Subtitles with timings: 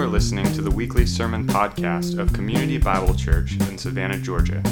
[0.00, 4.62] are listening to the weekly sermon podcast of Community Bible Church in Savannah, Georgia.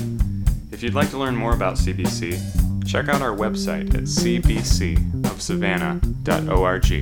[0.72, 6.92] If you'd like to learn more about CBC, check out our website at cbcofsavannah.org.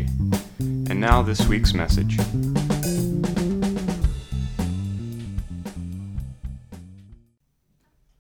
[0.59, 2.19] And now, this week's message.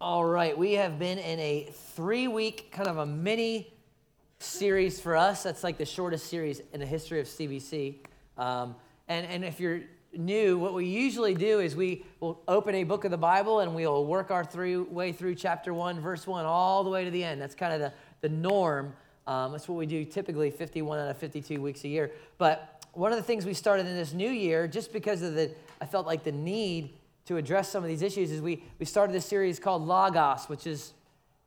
[0.01, 3.75] All right, we have been in a three week kind of a mini
[4.38, 5.43] series for us.
[5.43, 7.97] That's like the shortest series in the history of CBC.
[8.38, 8.77] Um,
[9.09, 9.80] and, and if you're
[10.19, 13.75] new, what we usually do is we will open a book of the Bible and
[13.75, 17.23] we'll work our three, way through chapter 1, verse 1, all the way to the
[17.23, 17.41] end.
[17.41, 18.95] That's kind of the, the norm.
[19.27, 22.12] Um, that's what we do typically 51 out of 52 weeks a year.
[22.39, 25.51] But one of the things we started in this new year, just because of the,
[25.80, 26.95] I felt like the need
[27.27, 30.67] to address some of these issues, is we, we started this series called Logos, which
[30.67, 30.92] is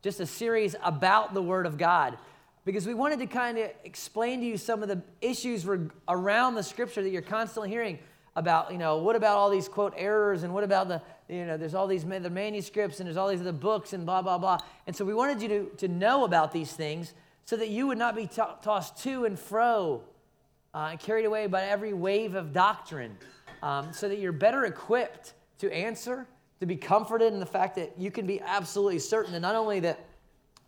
[0.02, 2.16] just a series about the Word of God
[2.64, 5.66] because we wanted to kind of explain to you some of the issues
[6.08, 7.98] around the scripture that you're constantly hearing
[8.36, 11.56] about you know what about all these quote errors and what about the you know
[11.56, 14.58] there's all these the manuscripts and there's all these other books and blah blah blah.
[14.86, 17.14] And so we wanted you to, to know about these things
[17.44, 20.02] so that you would not be tossed to and fro
[20.74, 23.16] uh, and carried away by every wave of doctrine
[23.62, 26.26] um, so that you're better equipped to answer
[26.60, 29.80] to be comforted in the fact that you can be absolutely certain that not only
[29.80, 30.06] that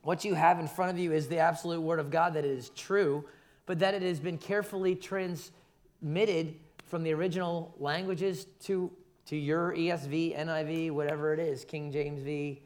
[0.02, 2.50] what you have in front of you is the absolute word of God, that it
[2.50, 3.24] is true,
[3.66, 6.54] but that it has been carefully transmitted
[6.92, 8.92] from the original languages to,
[9.24, 12.60] to your ESV, NIV, whatever it is, King James V,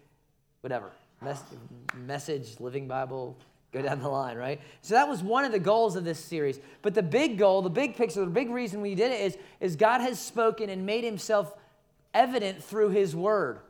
[0.62, 0.90] whatever.
[1.22, 1.44] Mes-
[1.94, 3.38] message, Living Bible,
[3.70, 4.60] go down the line, right?
[4.82, 6.58] So that was one of the goals of this series.
[6.82, 9.76] But the big goal, the big picture, the big reason we did it is, is
[9.76, 11.54] God has spoken and made himself
[12.12, 13.60] evident through his word.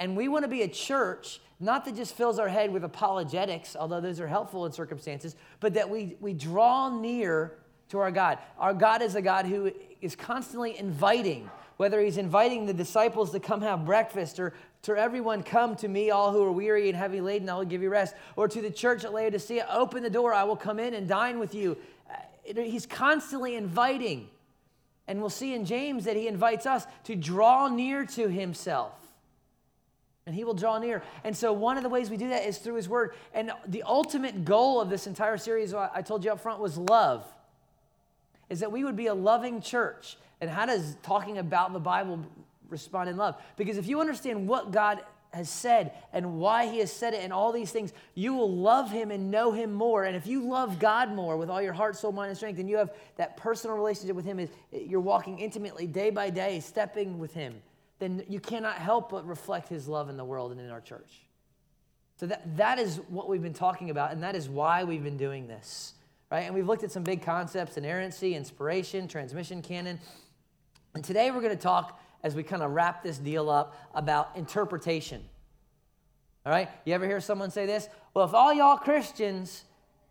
[0.00, 3.76] And we want to be a church not that just fills our head with apologetics,
[3.76, 8.38] although those are helpful in circumstances, but that we, we draw near to our God.
[8.58, 13.40] Our God is a God who is constantly inviting, whether he's inviting the disciples to
[13.40, 17.20] come have breakfast or to everyone come to me all who are weary and heavy
[17.20, 20.32] laden i will give you rest or to the church at laodicea open the door
[20.32, 21.76] i will come in and dine with you
[22.08, 24.28] uh, he's constantly inviting
[25.08, 28.92] and we'll see in james that he invites us to draw near to himself
[30.28, 31.02] and he will draw near.
[31.24, 33.14] And so, one of the ways we do that is through his word.
[33.32, 37.24] And the ultimate goal of this entire series, I told you up front, was love.
[38.50, 40.16] Is that we would be a loving church.
[40.40, 42.24] And how does talking about the Bible
[42.68, 43.36] respond in love?
[43.56, 45.00] Because if you understand what God
[45.32, 48.90] has said and why he has said it and all these things, you will love
[48.90, 50.04] him and know him more.
[50.04, 52.68] And if you love God more with all your heart, soul, mind, and strength, and
[52.68, 57.34] you have that personal relationship with him, you're walking intimately day by day, stepping with
[57.34, 57.60] him
[57.98, 61.22] then you cannot help but reflect his love in the world and in our church.
[62.16, 65.16] So that, that is what we've been talking about, and that is why we've been
[65.16, 65.94] doing this.
[66.30, 66.40] Right?
[66.40, 69.98] And we've looked at some big concepts inerrancy, inspiration, transmission canon.
[70.94, 74.36] And today we're going to talk, as we kind of wrap this deal up, about
[74.36, 75.24] interpretation.
[76.44, 76.68] All right?
[76.84, 77.88] You ever hear someone say this?
[78.12, 79.64] Well, if all y'all Christians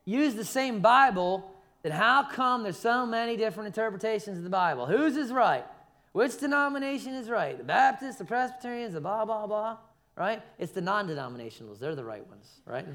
[0.06, 1.52] use the same Bible,
[1.84, 4.86] then how come there's so many different interpretations of the Bible?
[4.86, 5.66] Whose is right?
[6.14, 7.58] Which denomination is right?
[7.58, 9.78] The Baptists, the Presbyterians, the blah, blah, blah,
[10.16, 10.42] right?
[10.58, 11.78] It's the non denominationals.
[11.80, 12.86] They're the right ones, right?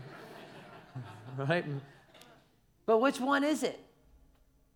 [1.39, 1.65] right?
[2.87, 3.78] But which one is it?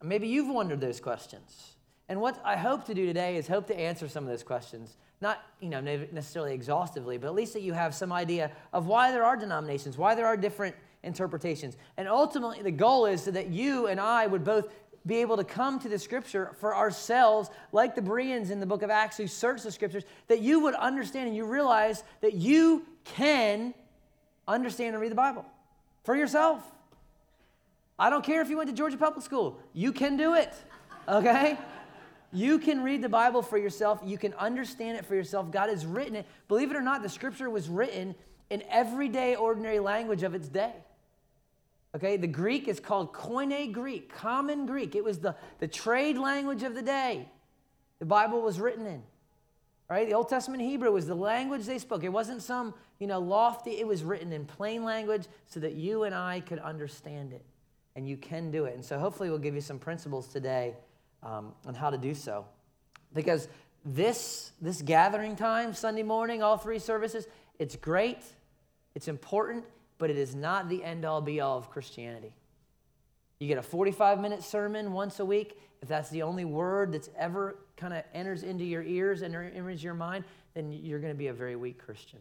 [0.02, 1.76] Maybe you've wondered those questions.
[2.08, 4.96] And what I hope to do today is hope to answer some of those questions.
[5.20, 9.10] Not, you know, necessarily exhaustively, but at least that you have some idea of why
[9.10, 11.76] there are denominations, why there are different interpretations.
[11.96, 14.68] And ultimately, the goal is so that you and I would both
[15.06, 18.82] be able to come to the scripture for ourselves, like the Bereans in the book
[18.82, 22.84] of Acts who searched the scriptures, that you would understand and you realize that you
[23.04, 23.72] can
[24.46, 25.46] understand and read the Bible
[26.04, 26.62] for yourself.
[27.98, 30.52] I don't care if you went to Georgia Public School, you can do it,
[31.08, 31.58] okay?
[32.32, 34.00] You can read the Bible for yourself.
[34.04, 35.50] You can understand it for yourself.
[35.50, 36.26] God has written it.
[36.48, 38.14] Believe it or not, the scripture was written
[38.50, 40.72] in everyday, ordinary language of its day.
[41.94, 44.94] Okay, the Greek is called Koine Greek, common Greek.
[44.94, 47.26] It was the, the trade language of the day.
[48.00, 49.02] The Bible was written in.
[49.88, 50.06] Right?
[50.06, 52.04] The Old Testament Hebrew was the language they spoke.
[52.04, 56.02] It wasn't some, you know, lofty, it was written in plain language so that you
[56.02, 57.44] and I could understand it.
[57.96, 58.74] And you can do it.
[58.74, 60.74] And so hopefully we'll give you some principles today
[61.22, 62.44] um, on how to do so.
[63.12, 63.48] Because
[63.84, 67.26] this, this gathering time, Sunday morning, all three services,
[67.58, 68.18] it's great,
[68.94, 69.64] it's important,
[69.98, 72.34] but it is not the end all be all of Christianity.
[73.38, 75.58] You get a 45 minute sermon once a week.
[75.82, 79.82] If that's the only word that's ever kind of enters into your ears and enters
[79.82, 82.18] your mind, then you're going to be a very weak Christian.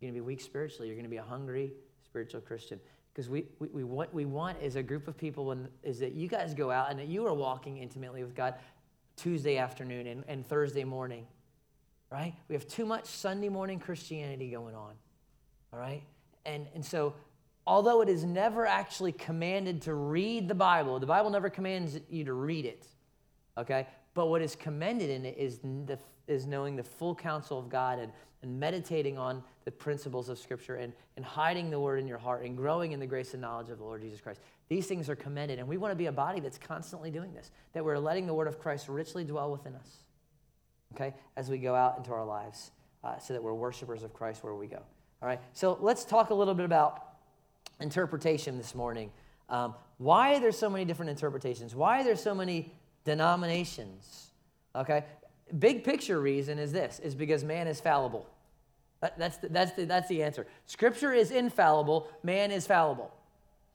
[0.00, 0.88] You're going to be weak spiritually.
[0.88, 1.72] You're going to be a hungry
[2.04, 2.80] spiritual Christian.
[3.12, 6.12] Because we, we, we, what we want is a group of people when, is that
[6.12, 8.54] you guys go out and that you are walking intimately with God
[9.16, 11.26] Tuesday afternoon and, and Thursday morning,
[12.10, 12.34] right?
[12.48, 14.92] We have too much Sunday morning Christianity going on,
[15.72, 16.02] all right?
[16.46, 17.14] And, and so,
[17.66, 22.24] although it is never actually commanded to read the Bible, the Bible never commands you
[22.24, 22.86] to read it,
[23.58, 23.88] okay?
[24.14, 25.98] But what is commended in it is, the,
[26.28, 28.12] is knowing the full counsel of God and,
[28.42, 32.44] and meditating on the principles of Scripture and, and hiding the word in your heart
[32.44, 34.40] and growing in the grace and knowledge of the Lord Jesus Christ.
[34.68, 37.50] These things are commended, and we want to be a body that's constantly doing this,
[37.72, 39.96] that we're letting the word of Christ richly dwell within us,
[40.94, 42.70] okay, as we go out into our lives,
[43.04, 44.82] uh, so that we're worshipers of Christ where we go.
[45.22, 47.04] All right, so let's talk a little bit about
[47.80, 49.10] interpretation this morning.
[49.48, 51.74] Um, why are there so many different interpretations?
[51.74, 52.72] Why are there so many
[53.04, 54.30] denominations?
[54.74, 55.04] Okay,
[55.58, 58.26] big picture reason is this: is because man is fallible.
[59.00, 60.46] That, that's, the, that's, the, that's the answer.
[60.66, 63.10] Scripture is infallible, man is fallible.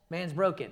[0.10, 0.72] Man's broken.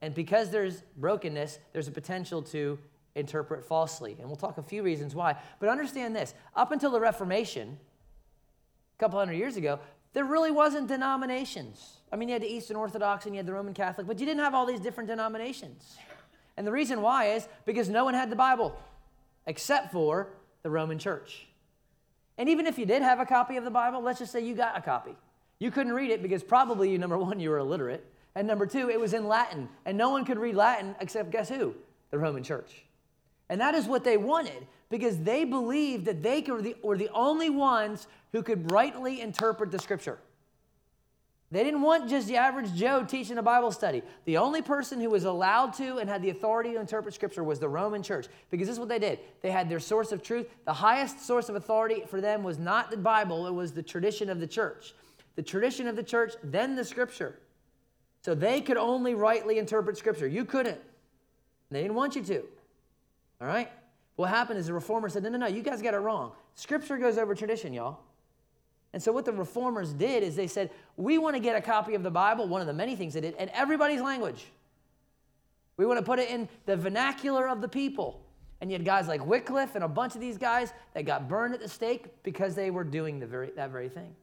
[0.00, 2.78] And because there's brokenness, there's a potential to
[3.14, 4.16] interpret falsely.
[4.18, 5.36] And we'll talk a few reasons why.
[5.60, 7.78] But understand this up until the Reformation,
[8.96, 9.80] a couple hundred years ago,
[10.12, 11.98] there really wasn't denominations.
[12.12, 14.26] I mean, you had the Eastern Orthodox and you had the Roman Catholic, but you
[14.26, 15.96] didn't have all these different denominations.
[16.56, 18.76] And the reason why is because no one had the Bible
[19.46, 20.28] except for
[20.62, 21.46] the Roman Church.
[22.38, 24.54] And even if you did have a copy of the Bible, let's just say you
[24.54, 25.14] got a copy.
[25.58, 28.04] You couldn't read it because probably, you, number one, you were illiterate.
[28.34, 29.68] And number two, it was in Latin.
[29.84, 31.74] And no one could read Latin except guess who?
[32.10, 32.84] The Roman Church.
[33.48, 36.42] And that is what they wanted because they believed that they
[36.82, 40.18] were the, only ones who could rightly interpret the scripture.
[41.52, 44.02] They didn't want just the average Joe teaching a Bible study.
[44.24, 47.58] The only person who was allowed to and had the authority to interpret Scripture was
[47.58, 49.18] the Roman church because this is what they did.
[49.42, 50.48] They had their source of truth.
[50.64, 54.30] The highest source of authority for them was not the Bible, it was the tradition
[54.30, 54.94] of the church.
[55.36, 57.38] The tradition of the church, then the Scripture.
[58.22, 60.26] So they could only rightly interpret Scripture.
[60.26, 60.80] You couldn't.
[61.70, 62.44] They didn't want you to.
[63.42, 63.70] All right?
[64.16, 66.32] What happened is the reformer said, no, no, no, you guys got it wrong.
[66.54, 68.00] Scripture goes over tradition, y'all.
[68.92, 71.94] And so what the reformers did is they said, we want to get a copy
[71.94, 74.44] of the Bible, one of the many things they did, in everybody's language.
[75.76, 78.22] We want to put it in the vernacular of the people.
[78.60, 81.54] And you had guys like Wycliffe and a bunch of these guys that got burned
[81.54, 84.14] at the stake because they were doing the very, that very thing.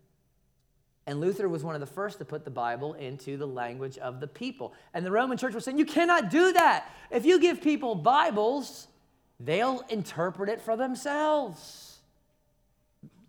[1.07, 4.19] And Luther was one of the first to put the Bible into the language of
[4.19, 4.73] the people.
[4.93, 6.93] And the Roman church was saying, You cannot do that.
[7.09, 8.87] If you give people Bibles,
[9.39, 11.97] they'll interpret it for themselves.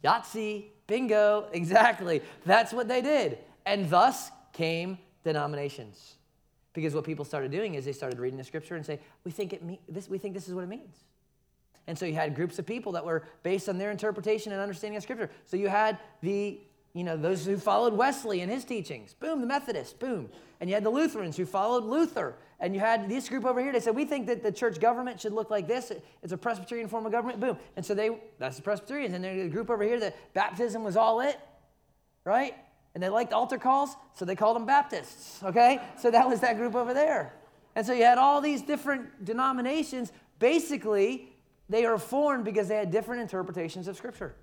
[0.04, 2.20] Yahtzee, Bingo, exactly.
[2.44, 3.38] That's what they did.
[3.64, 6.16] And thus came denominations.
[6.72, 9.52] Because what people started doing is they started reading the scripture and say, we think,
[9.52, 10.96] it me- this, we think this is what it means.
[11.86, 14.96] And so you had groups of people that were based on their interpretation and understanding
[14.96, 15.30] of scripture.
[15.46, 16.60] So you had the,
[16.92, 19.14] you know, those who followed Wesley and his teachings.
[19.14, 20.28] Boom, the Methodists, boom.
[20.60, 22.34] And you had the Lutherans who followed Luther.
[22.60, 23.72] And you had this group over here.
[23.72, 25.90] They said, we think that the church government should look like this.
[26.22, 27.40] It's a Presbyterian form of government.
[27.40, 27.56] Boom.
[27.76, 29.14] And so they, that's the Presbyterians.
[29.14, 31.40] And there's a group over here that baptism was all it,
[32.24, 32.54] right?
[32.94, 35.80] And they liked altar calls, so they called them Baptists, okay?
[35.98, 37.32] So that was that group over there.
[37.76, 40.12] And so you had all these different denominations.
[40.38, 41.32] Basically,
[41.68, 44.34] they are formed because they had different interpretations of Scripture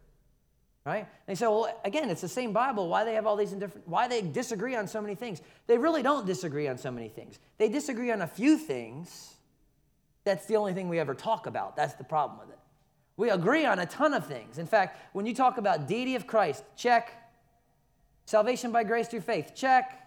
[0.87, 1.05] right?
[1.25, 2.87] They say, well, again, it's the same Bible.
[2.87, 3.85] Why they have all these different?
[3.89, 5.41] Why they disagree on so many things?
[5.67, 7.39] They really don't disagree on so many things.
[7.57, 9.35] They disagree on a few things.
[10.23, 11.75] That's the only thing we ever talk about.
[11.75, 12.59] That's the problem with it.
[13.17, 14.59] We agree on a ton of things.
[14.59, 17.11] In fact, when you talk about deity of Christ, check.
[18.25, 20.01] Salvation by grace through faith, check.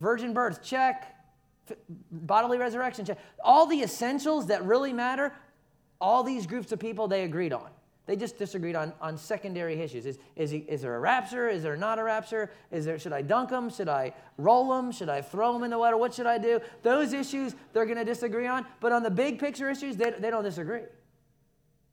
[0.00, 1.14] Virgin birth, check.
[2.10, 3.18] Bodily resurrection, check.
[3.44, 5.32] All the essentials that really matter,
[6.00, 7.68] all these groups of people they agreed on.
[8.10, 10.04] They just disagreed on, on secondary issues.
[10.04, 11.48] Is, is, he, is there a rapture?
[11.48, 12.50] Is there not a rapture?
[12.72, 13.70] Is there, should I dunk them?
[13.70, 14.90] Should I roll them?
[14.90, 15.96] Should I throw them in the water?
[15.96, 16.58] What should I do?
[16.82, 18.66] Those issues they're going to disagree on.
[18.80, 20.80] But on the big picture issues, they, they don't disagree.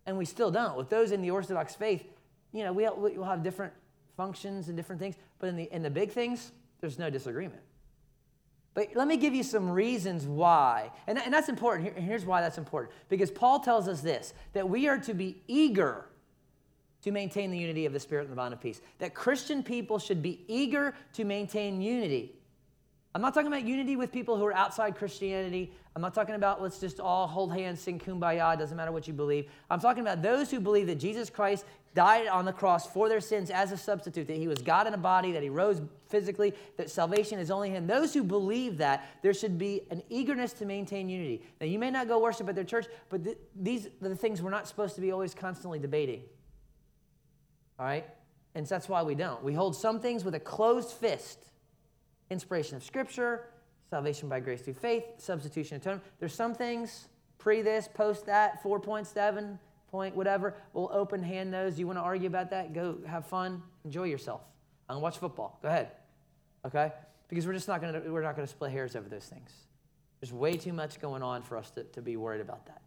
[0.07, 0.75] And we still don't.
[0.75, 2.03] With those in the Orthodox faith,
[2.51, 3.73] you know, we'll, we'll have different
[4.15, 5.17] functions and different things.
[5.37, 7.61] But in the, in the big things, there's no disagreement.
[8.77, 10.91] But let me give you some reasons why.
[11.07, 11.91] And, and that's important.
[11.91, 12.93] Here, here's why that's important.
[13.09, 16.05] Because Paul tells us this that we are to be eager
[17.01, 18.79] to maintain the unity of the Spirit and the bond of peace.
[18.99, 22.35] That Christian people should be eager to maintain unity.
[23.15, 25.71] I'm not talking about unity with people who are outside Christianity.
[25.95, 29.13] I'm not talking about let's just all hold hands, sing kumbaya, doesn't matter what you
[29.13, 29.49] believe.
[29.71, 33.19] I'm talking about those who believe that Jesus Christ died on the cross for their
[33.19, 36.53] sins as a substitute, that he was God in a body, that he rose physically,
[36.77, 37.87] that salvation is only him.
[37.87, 41.41] Those who believe that, there should be an eagerness to maintain unity.
[41.59, 44.43] Now, you may not go worship at their church, but th- these are the things
[44.43, 46.21] we're not supposed to be always constantly debating.
[47.79, 48.05] All right?
[48.53, 49.43] And so that's why we don't.
[49.43, 51.47] We hold some things with a closed fist
[52.29, 53.49] inspiration of Scripture,
[53.89, 56.03] salvation by grace through faith, substitution atonement.
[56.19, 57.07] There's some things
[57.37, 59.57] pre this, post that, 4.7
[59.89, 60.55] point, whatever.
[60.73, 61.79] We'll open hand those.
[61.79, 62.73] You want to argue about that?
[62.73, 64.41] Go have fun, enjoy yourself.
[64.89, 65.59] And watch football.
[65.61, 65.91] Go ahead.
[66.65, 66.91] Okay?
[67.27, 69.51] Because we're just not going to we're not going to split hairs over those things.
[70.19, 72.81] There's way too much going on for us to, to be worried about that.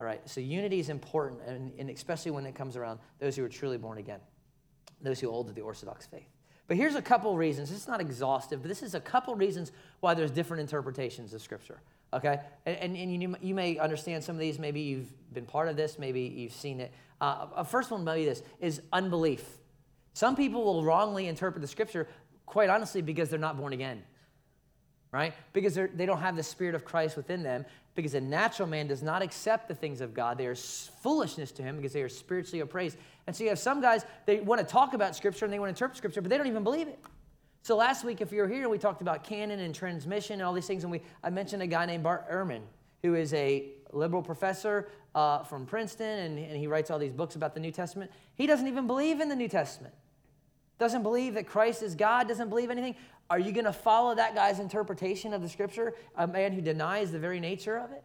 [0.00, 3.44] All right, so unity is important, and, and especially when it comes around those who
[3.44, 4.20] are truly born again,
[5.00, 6.28] those who hold to the Orthodox faith.
[6.68, 7.70] But here's a couple reasons.
[7.70, 11.80] It's not exhaustive, but this is a couple reasons why there's different interpretations of Scripture.
[12.12, 12.40] Okay?
[12.64, 14.58] And, and, and you, you may understand some of these.
[14.58, 16.92] Maybe you've been part of this, maybe you've seen it.
[17.20, 19.44] Uh, a first one, maybe this, is unbelief.
[20.12, 22.08] Some people will wrongly interpret the Scripture,
[22.46, 24.02] quite honestly, because they're not born again
[25.16, 25.32] right?
[25.54, 27.64] Because they don't have the Spirit of Christ within them.
[27.94, 30.36] Because a natural man does not accept the things of God.
[30.36, 32.98] They are foolishness to him because they are spiritually appraised.
[33.26, 35.68] And so you have some guys, they want to talk about Scripture and they want
[35.68, 36.98] to interpret Scripture, but they don't even believe it.
[37.62, 40.52] So last week, if you were here, we talked about canon and transmission and all
[40.52, 40.84] these things.
[40.84, 42.60] And we, I mentioned a guy named Bart Ehrman,
[43.02, 47.36] who is a liberal professor uh, from Princeton, and, and he writes all these books
[47.36, 48.10] about the New Testament.
[48.34, 49.94] He doesn't even believe in the New Testament
[50.78, 52.96] doesn't believe that Christ is God, doesn't believe anything,
[53.28, 57.10] are you going to follow that guy's interpretation of the scripture, a man who denies
[57.10, 58.04] the very nature of it?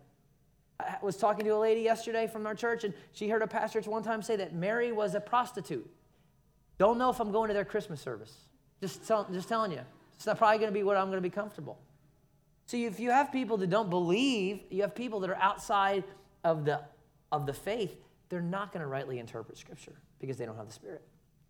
[0.79, 3.81] I was talking to a lady yesterday from our church, and she heard a pastor
[3.81, 5.87] one time say that Mary was a prostitute.
[6.79, 8.33] Don't know if I'm going to their Christmas service.
[8.79, 9.81] Just, tell, just telling you.
[10.15, 11.77] It's not probably going to be what I'm going to be comfortable.
[12.65, 16.03] So if you have people that don't believe, you have people that are outside
[16.43, 16.79] of the,
[17.31, 17.95] of the faith,
[18.29, 21.01] they're not going to rightly interpret Scripture because they don't have the Spirit,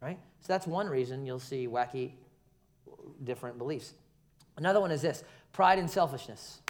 [0.02, 0.20] right?
[0.42, 2.12] So that's one reason you'll see wacky
[3.24, 3.94] different beliefs.
[4.58, 6.62] Another one is this pride and selfishness.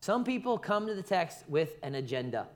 [0.00, 2.46] Some people come to the text with an agenda.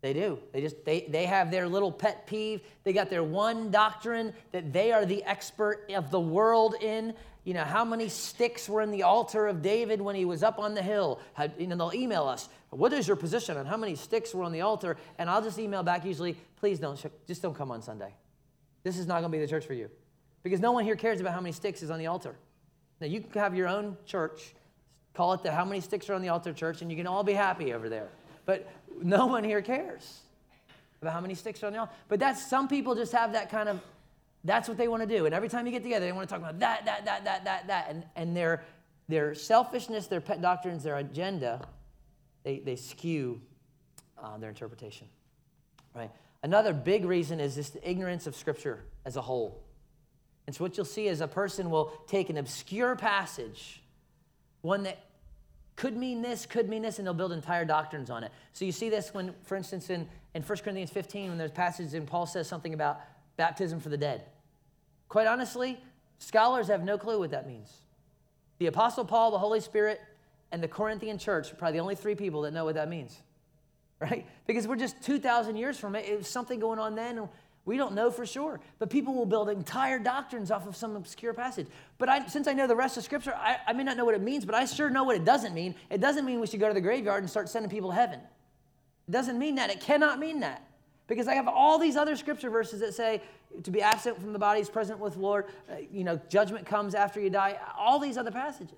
[0.00, 0.38] They do.
[0.52, 2.60] They just they, they have their little pet peeve.
[2.84, 7.14] They got their one doctrine that they are the expert of the world in.
[7.44, 10.58] You know, how many sticks were in the altar of David when he was up
[10.58, 11.20] on the hill?
[11.34, 14.44] How, you know, they'll email us, what is your position on how many sticks were
[14.44, 14.96] on the altar?
[15.18, 18.14] And I'll just email back usually, please don't, just don't come on Sunday.
[18.82, 19.88] This is not going to be the church for you.
[20.42, 22.34] Because no one here cares about how many sticks is on the altar.
[23.00, 24.54] Now, you can have your own church,
[25.14, 27.24] call it the How Many Sticks Are on the Altar Church, and you can all
[27.24, 28.08] be happy over there.
[28.46, 28.68] But
[29.02, 30.20] no one here cares
[31.00, 31.92] about how many sticks are on the altar.
[32.08, 33.80] But that's some people just have that kind of,
[34.44, 35.26] that's what they want to do.
[35.26, 37.44] And every time you get together, they want to talk about that, that, that, that,
[37.44, 37.86] that, that.
[37.90, 38.62] And, and their,
[39.08, 41.60] their selfishness, their pet doctrines, their agenda,
[42.44, 43.40] they, they skew
[44.22, 45.08] uh, their interpretation.
[45.94, 46.10] Right?
[46.42, 49.62] Another big reason is just the ignorance of Scripture as a whole.
[50.46, 53.82] And so, what you'll see is a person will take an obscure passage,
[54.62, 54.98] one that
[55.76, 58.32] could mean this, could mean this, and they'll build entire doctrines on it.
[58.52, 61.94] So, you see this when, for instance, in, in 1 Corinthians 15, when there's passages
[61.94, 63.00] and Paul says something about
[63.36, 64.22] baptism for the dead.
[65.08, 65.78] Quite honestly,
[66.18, 67.82] scholars have no clue what that means.
[68.58, 70.00] The Apostle Paul, the Holy Spirit,
[70.50, 73.16] and the Corinthian church are probably the only three people that know what that means,
[74.02, 74.26] right?
[74.46, 76.06] Because we're just 2,000 years from it.
[76.06, 77.28] It was something going on then,
[77.64, 81.32] we don't know for sure, but people will build entire doctrines off of some obscure
[81.32, 81.68] passage.
[81.96, 84.16] But I, since I know the rest of Scripture, I, I, may not know what
[84.16, 85.76] it means, but I sure know what it doesn't mean.
[85.88, 88.18] It doesn't mean we should go to the graveyard and start sending people to heaven.
[89.08, 89.70] It doesn't mean that.
[89.70, 90.66] It cannot mean that.
[91.06, 93.22] Because I have all these other Scripture verses that say
[93.62, 96.96] to be absent from the body is present with Lord, uh, you know, judgment comes
[96.96, 98.74] after you die, all these other passages.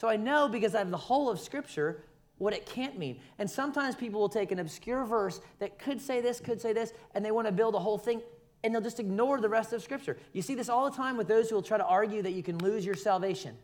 [0.00, 2.02] So I know because I have the whole of Scripture
[2.38, 3.18] what it can't mean.
[3.38, 6.92] And sometimes people will take an obscure verse that could say this, could say this,
[7.14, 8.22] and they want to build a whole thing,
[8.62, 10.16] and they'll just ignore the rest of Scripture.
[10.32, 12.42] You see this all the time with those who will try to argue that you
[12.42, 13.56] can lose your salvation.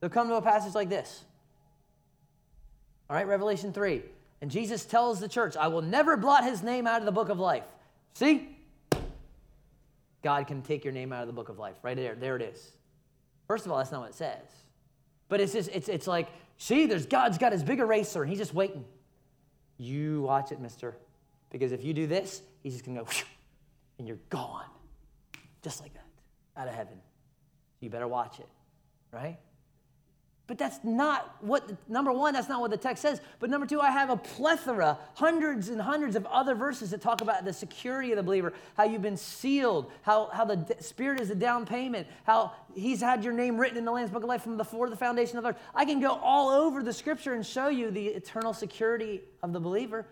[0.00, 1.24] They'll come to a passage like this.
[3.08, 4.02] All right, Revelation 3.
[4.40, 7.28] And Jesus tells the church, I will never blot his name out of the book
[7.28, 7.64] of life.
[8.14, 8.56] See?
[10.22, 11.76] God can take your name out of the book of life.
[11.82, 12.14] Right there.
[12.14, 12.72] There it is.
[13.46, 14.48] First of all, that's not what it says.
[15.28, 16.28] But it's just, it's, it's like
[16.62, 18.84] See, there's God's got his big eraser and he's just waiting.
[19.78, 20.96] You watch it, mister.
[21.50, 23.10] Because if you do this, he's just going to go,
[23.98, 24.66] and you're gone.
[25.62, 26.06] Just like that,
[26.56, 27.00] out of heaven.
[27.80, 28.46] You better watch it,
[29.10, 29.38] right?
[30.48, 33.20] But that's not what, number one, that's not what the text says.
[33.38, 37.20] But number two, I have a plethora, hundreds and hundreds of other verses that talk
[37.20, 41.28] about the security of the believer, how you've been sealed, how, how the Spirit is
[41.28, 44.42] the down payment, how He's had your name written in the Lamb's Book of Life
[44.42, 45.58] from before the foundation of the earth.
[45.74, 49.60] I can go all over the scripture and show you the eternal security of the
[49.60, 50.06] believer.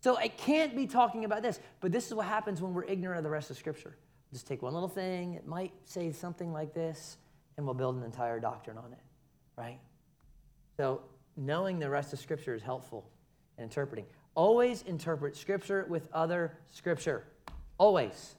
[0.00, 1.58] So it can't be talking about this.
[1.80, 3.96] But this is what happens when we're ignorant of the rest of scripture.
[4.32, 7.18] Just take one little thing, it might say something like this,
[7.56, 8.98] and we'll build an entire doctrine on it
[9.62, 9.78] right?
[10.76, 11.02] So,
[11.36, 13.08] knowing the rest of Scripture is helpful
[13.58, 14.06] in interpreting.
[14.34, 17.24] Always interpret Scripture with other Scripture.
[17.78, 18.34] Always.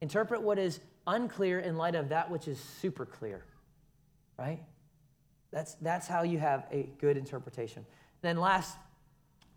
[0.00, 3.44] Interpret what is unclear in light of that which is super clear,
[4.38, 4.60] right?
[5.52, 7.86] That's, that's how you have a good interpretation.
[8.22, 8.76] Then last,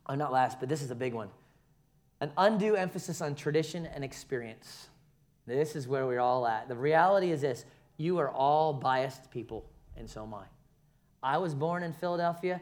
[0.07, 1.29] oh, not last, but this is a big one
[2.19, 4.89] an undue emphasis on tradition and experience.
[5.46, 6.67] This is where we're all at.
[6.67, 7.63] The reality is this
[7.98, 10.46] you are all biased people, and so am I.
[11.27, 12.62] I was born in Philadelphia.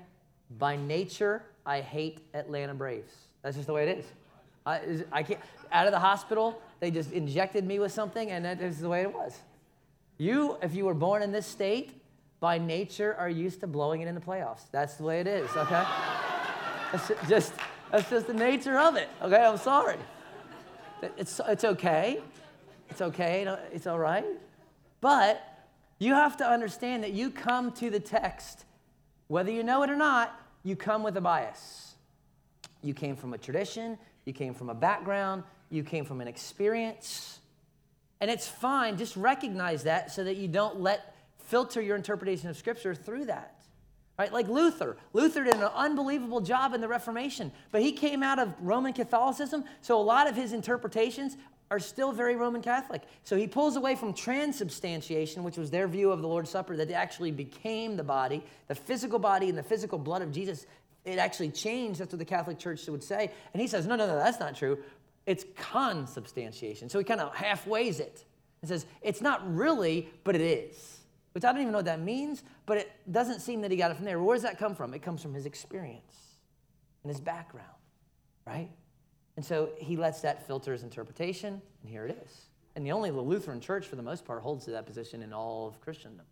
[0.57, 3.13] By nature, I hate Atlanta Braves.
[3.43, 4.05] That's just the way it is.
[4.65, 4.81] I,
[5.11, 5.39] I can't,
[5.71, 9.03] out of the hospital, they just injected me with something, and that is the way
[9.03, 9.37] it was.
[10.17, 12.01] You, if you were born in this state,
[12.39, 14.63] by nature are used to blowing it in the playoffs.
[14.71, 15.85] That's the way it is, okay?
[16.91, 17.53] That's just,
[17.91, 19.45] that's just the nature of it, okay?
[19.45, 19.97] I'm sorry.
[21.17, 22.19] It's, it's okay.
[22.89, 23.57] It's okay.
[23.71, 24.25] It's all right.
[25.01, 25.54] But
[25.99, 28.65] you have to understand that you come to the text,
[29.27, 31.93] whether you know it or not, you come with a bias.
[32.81, 37.39] You came from a tradition, you came from a background, you came from an experience.
[38.21, 42.57] And it's fine, just recognize that so that you don't let filter your interpretation of
[42.57, 43.55] Scripture through that.
[44.17, 44.31] Right?
[44.31, 44.95] Like Luther.
[45.13, 49.65] Luther did an unbelievable job in the Reformation, but he came out of Roman Catholicism,
[49.81, 51.35] so a lot of his interpretations
[51.71, 53.01] are still very Roman Catholic.
[53.23, 56.89] So he pulls away from transubstantiation, which was their view of the Lord's Supper, that
[56.89, 60.67] it actually became the body, the physical body and the physical blood of Jesus.
[61.05, 61.99] It actually changed.
[61.99, 63.31] That's what the Catholic Church would say.
[63.53, 64.77] And he says, no, no, no, that's not true.
[65.25, 66.87] It's consubstantiation.
[66.89, 68.25] So he kind of halfways it
[68.61, 70.99] and says, it's not really, but it is.
[71.33, 73.91] Which I don't even know what that means, but it doesn't seem that he got
[73.91, 74.19] it from there.
[74.21, 74.93] Where does that come from?
[74.93, 76.37] It comes from his experience
[77.03, 77.67] and his background,
[78.47, 78.69] right?
[79.35, 82.45] And so he lets that filter his interpretation, and here it is.
[82.75, 85.33] And the only the Lutheran church, for the most part, holds to that position in
[85.33, 86.25] all of Christendom,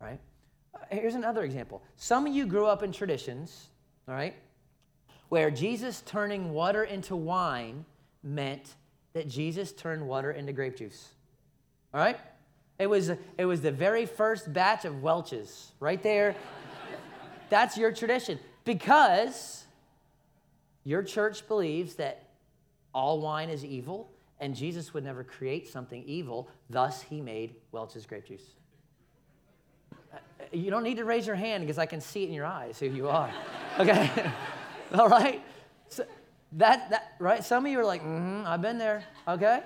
[0.00, 0.20] right?
[0.74, 1.82] Uh, here's another example.
[1.96, 3.68] Some of you grew up in traditions,
[4.08, 4.34] all right,
[5.28, 7.84] where Jesus turning water into wine
[8.22, 8.74] meant
[9.12, 11.08] that Jesus turned water into grape juice,
[11.92, 12.18] all right?
[12.78, 16.34] It was, it was the very first batch of Welch's right there.
[17.50, 19.64] That's your tradition because
[20.84, 22.28] your church believes that
[22.94, 28.06] all wine is evil, and Jesus would never create something evil, thus, he made Welch's
[28.06, 28.54] grape juice.
[30.52, 32.78] You don't need to raise your hand because I can see it in your eyes
[32.78, 33.30] who you are.
[33.78, 34.10] Okay?
[34.94, 35.40] all right?
[35.88, 36.04] So
[36.52, 37.42] that, that, right?
[37.42, 39.04] Some of you are like, mm-hmm, I've been there.
[39.28, 39.60] Okay?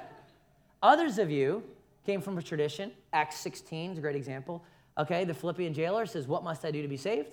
[0.83, 1.65] Others of you
[2.05, 2.93] came from a tradition.
[3.15, 4.63] Acts 16 is a great example.
[4.99, 7.31] Okay, the Philippian jailer says, What must I do to be saved?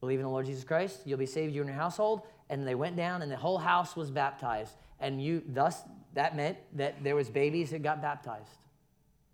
[0.00, 2.22] Believe in the Lord Jesus Christ, you'll be saved, you and your household.
[2.50, 4.74] And they went down, and the whole house was baptized.
[4.98, 5.80] And you, thus,
[6.14, 8.58] that meant that there was babies that got baptized,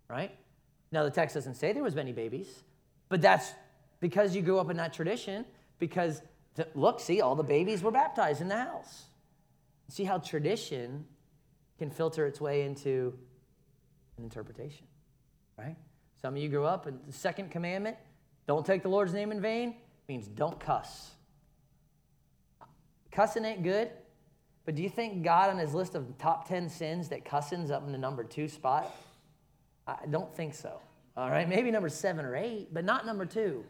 [0.07, 0.31] right?
[0.91, 2.47] Now, the text doesn't say there was many babies,
[3.09, 3.51] but that's
[3.99, 5.43] because you grew up in that tradition,
[5.79, 6.21] because,
[6.75, 9.05] look, see, all the babies were baptized in the house.
[9.89, 11.05] See how tradition
[11.79, 13.17] can filter its way into
[14.17, 14.85] an interpretation,
[15.57, 15.75] right?
[16.21, 17.97] Some of you grew up, and the second commandment,
[18.47, 19.75] don't take the Lord's name in vain,
[20.07, 21.11] means don't cuss.
[23.17, 23.89] Cussing ain't good,
[24.63, 27.83] but do you think God on his list of top 10 sins that cussing's up
[27.83, 28.95] in the number two spot?
[29.87, 30.79] I don't think so.
[31.15, 33.65] All right, maybe number seven or eight, but not number two.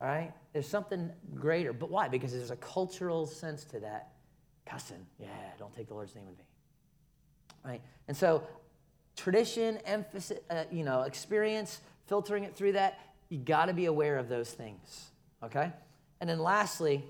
[0.00, 1.72] All right, there's something greater.
[1.72, 2.08] But why?
[2.08, 4.08] Because there's a cultural sense to that.
[4.66, 6.46] Cussing, yeah, don't take the Lord's name in vain.
[7.64, 7.80] Right?
[8.08, 8.42] And so
[9.14, 14.18] tradition, emphasis, uh, you know, experience, filtering it through that, you got to be aware
[14.18, 15.10] of those things,
[15.44, 15.70] okay?
[16.20, 17.04] And then lastly,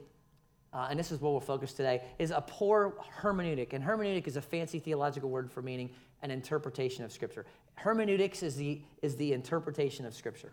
[0.75, 3.73] uh, and this is where we'll focus today, is a poor hermeneutic.
[3.73, 5.89] And hermeneutic is a fancy theological word for meaning
[6.23, 7.47] an interpretation of Scripture.
[7.77, 10.53] Hermeneutics is the, is the interpretation of Scripture.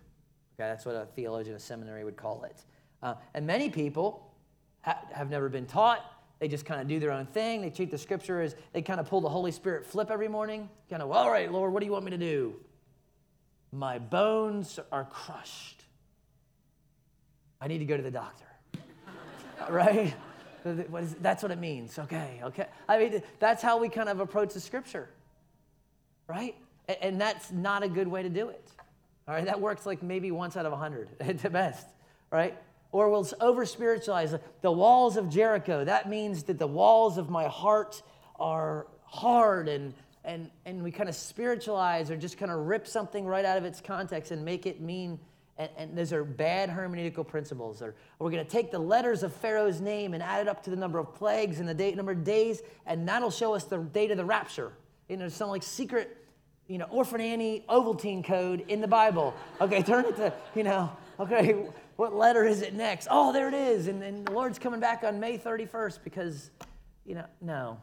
[0.56, 2.64] Okay, that's what a theologian, a seminary would call it.
[3.02, 4.32] Uh, and many people
[4.82, 6.06] ha- have never been taught
[6.42, 7.62] they just kind of do their own thing.
[7.62, 10.68] They treat the scripture as they kind of pull the Holy Spirit flip every morning.
[10.90, 12.56] Kind of, all right, Lord, what do you want me to do?
[13.72, 15.84] My bones are crushed.
[17.62, 18.48] I need to go to the doctor.
[19.70, 20.14] right?
[20.64, 21.98] What is, that's what it means.
[21.98, 22.68] Okay, okay.
[22.88, 25.10] I mean, that's how we kind of approach the scripture,
[26.28, 26.56] right?
[26.88, 28.72] And, and that's not a good way to do it.
[29.28, 31.88] All right, that works like maybe once out of a hundred at the best,
[32.30, 32.58] right?
[32.92, 35.84] or we'll over spiritualize the walls of Jericho.
[35.86, 38.02] That means that the walls of my heart
[38.40, 39.94] are hard and
[40.24, 43.66] and and we kind of spiritualize or just kind of rip something right out of
[43.66, 45.20] its context and make it mean
[45.62, 49.24] and, and those are bad hermeneutical principles or, or we're going to take the letters
[49.24, 51.96] of pharaoh's name and add it up to the number of plagues and the date
[51.96, 54.72] number of days and that'll show us the date of the rapture
[55.10, 56.18] you know some like secret
[56.68, 60.92] you know orphan annie ovaltine code in the bible okay turn it to you know
[61.20, 61.66] okay
[62.02, 63.08] what letter is it next?
[63.12, 63.88] Oh, there it is.
[63.88, 66.50] And, and the Lord's coming back on May 31st because,
[67.06, 67.78] you know, no,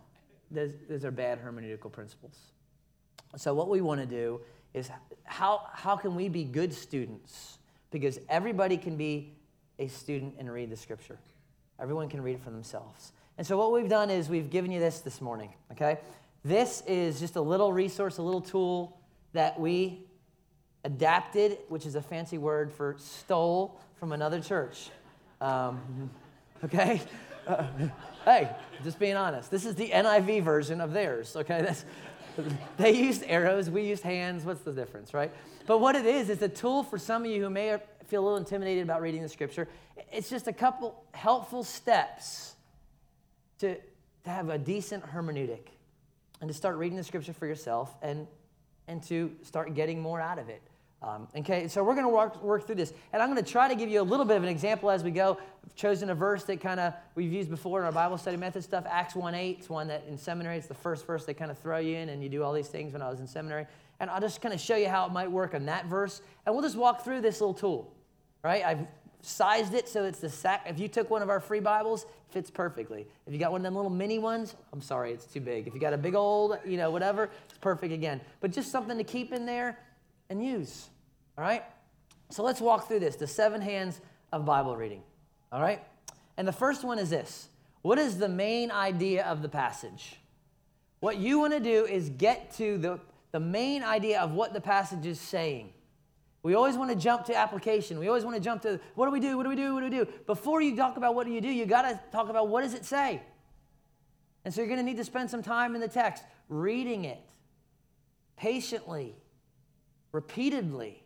[0.50, 2.36] those, those are bad hermeneutical principles.
[3.36, 4.40] So, what we want to do
[4.74, 4.90] is
[5.22, 7.57] how, how can we be good students?
[7.90, 9.34] Because everybody can be
[9.78, 11.18] a student and read the scripture.
[11.80, 13.12] Everyone can read it for themselves.
[13.38, 15.98] And so, what we've done is we've given you this this morning, okay?
[16.44, 18.98] This is just a little resource, a little tool
[19.32, 20.04] that we
[20.84, 24.90] adapted, which is a fancy word for stole from another church.
[25.40, 26.10] Um,
[26.64, 27.00] okay?
[27.46, 27.66] Uh,
[28.24, 28.50] hey,
[28.82, 29.50] just being honest.
[29.50, 31.62] This is the NIV version of theirs, okay?
[31.62, 31.84] That's,
[32.76, 34.44] they used arrows, we used hands.
[34.44, 35.32] What's the difference, right?
[35.66, 38.24] But what it is, it's a tool for some of you who may feel a
[38.24, 39.68] little intimidated about reading the scripture.
[40.12, 42.54] It's just a couple helpful steps
[43.58, 43.74] to,
[44.24, 45.68] to have a decent hermeneutic
[46.40, 48.26] and to start reading the scripture for yourself and,
[48.86, 50.62] and to start getting more out of it.
[51.00, 52.92] Um, okay, so we're going to work, work through this.
[53.12, 55.04] And I'm going to try to give you a little bit of an example as
[55.04, 55.38] we go.
[55.64, 58.64] I've chosen a verse that kind of we've used before in our Bible study method
[58.64, 58.84] stuff.
[58.88, 59.58] Acts 1 8.
[59.58, 62.08] It's one that in seminary, it's the first verse they kind of throw you in,
[62.08, 63.66] and you do all these things when I was in seminary.
[64.00, 66.20] And I'll just kind of show you how it might work on that verse.
[66.46, 67.92] And we'll just walk through this little tool,
[68.42, 68.64] right?
[68.64, 68.86] I've
[69.22, 70.66] sized it so it's the sack.
[70.66, 73.06] If you took one of our free Bibles, fits perfectly.
[73.26, 75.66] If you got one of them little mini ones, I'm sorry, it's too big.
[75.66, 78.20] If you got a big old, you know, whatever, it's perfect again.
[78.40, 79.78] But just something to keep in there
[80.30, 80.88] and use.
[81.36, 81.64] All right?
[82.30, 84.00] So let's walk through this the seven hands
[84.32, 85.02] of Bible reading.
[85.52, 85.82] All right?
[86.36, 87.48] And the first one is this
[87.82, 90.16] What is the main idea of the passage?
[91.00, 94.60] What you want to do is get to the, the main idea of what the
[94.60, 95.72] passage is saying.
[96.42, 97.98] We always want to jump to application.
[97.98, 99.36] We always want to jump to what do we do?
[99.36, 99.74] What do we do?
[99.74, 100.06] What do we do?
[100.26, 102.74] Before you talk about what do you do, you got to talk about what does
[102.74, 103.22] it say?
[104.44, 107.20] And so you're going to need to spend some time in the text reading it
[108.36, 109.14] patiently,
[110.12, 111.02] repeatedly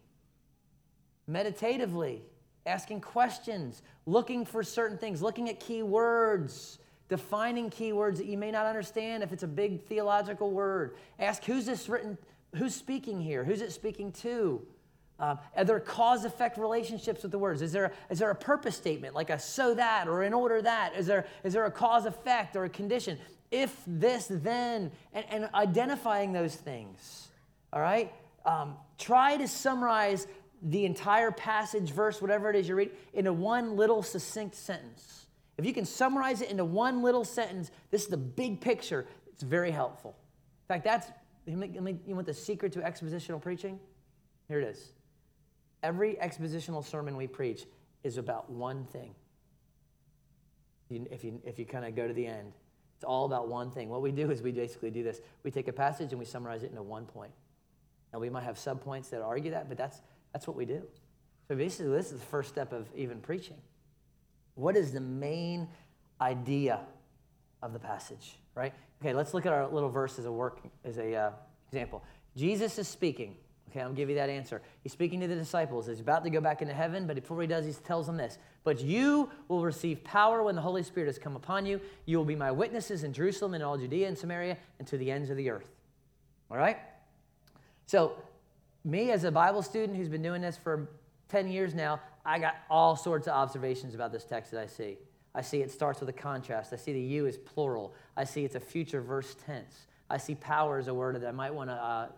[1.27, 2.23] meditatively,
[2.67, 8.39] asking questions, looking for certain things, looking at key words, defining key words that you
[8.39, 10.97] may not understand if it's a big theological word.
[11.19, 12.17] Ask who's this written,
[12.57, 13.45] who's speaking here?
[13.45, 14.63] Who's it speaking to?
[15.19, 17.63] Uh, are there cause effect relationships with the words?
[17.63, 20.95] Is there, a, there a purpose statement, like a so that or in order that?
[20.97, 23.19] Is there, is there a cause effect or a condition?
[23.51, 27.29] If this, then, and, and identifying those things,
[27.73, 28.13] all right?
[28.45, 30.27] Um, try to summarize
[30.63, 35.27] the entire passage, verse, whatever it is you read, into one little succinct sentence.
[35.59, 39.07] If you can summarize it into one little sentence, this is the big picture.
[39.27, 40.17] It's very helpful.
[40.65, 41.09] In fact, that's,
[41.47, 43.81] you want the secret to expositional preaching?
[44.49, 44.93] Here it is.
[45.83, 47.67] Every expositional sermon we preach
[48.05, 49.15] is about one thing.
[50.91, 52.53] If you, if you kind of go to the end,
[52.95, 53.89] it's all about one thing.
[53.89, 56.63] What we do is we basically do this we take a passage and we summarize
[56.63, 57.33] it into one point.
[58.13, 60.01] Now, we might have subpoints that argue that, but that's,
[60.33, 60.83] that's what we do.
[61.49, 63.57] So basically, this is the first step of even preaching.
[64.55, 65.69] What is the main
[66.21, 66.81] idea
[67.63, 68.73] of the passage, right?
[69.01, 71.31] Okay, let's look at our little verse as a work as a uh,
[71.69, 72.03] example.
[72.37, 73.37] Jesus is speaking.
[73.71, 74.61] Okay, I'll give you that answer.
[74.83, 75.87] He's speaking to the disciples.
[75.87, 78.39] He's about to go back into heaven, but before he does, he tells them this
[78.65, 81.81] But you will receive power when the Holy Spirit has come upon you.
[82.05, 85.11] You will be my witnesses in Jerusalem and all Judea and Samaria and to the
[85.11, 85.71] ends of the earth.
[86.51, 86.77] All right?
[87.87, 88.15] So
[88.85, 90.89] me as a Bible student who's been doing this for
[91.29, 94.99] 10 years now, I got all sorts of observations about this text that I see.
[95.35, 96.73] I see it starts with a contrast.
[96.73, 97.95] I see the you is plural.
[98.17, 99.87] I see it's a future verse tense.
[100.11, 102.09] I see power as a word that I might want to uh,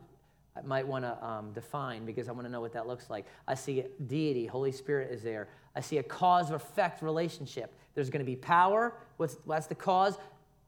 [0.56, 3.26] I might want to um, define because I want to know what that looks like.
[3.48, 5.48] I see deity, Holy Spirit is there.
[5.74, 7.74] I see a cause effect relationship.
[7.94, 8.94] There's going to be power.
[9.16, 10.16] What's, what's the cause?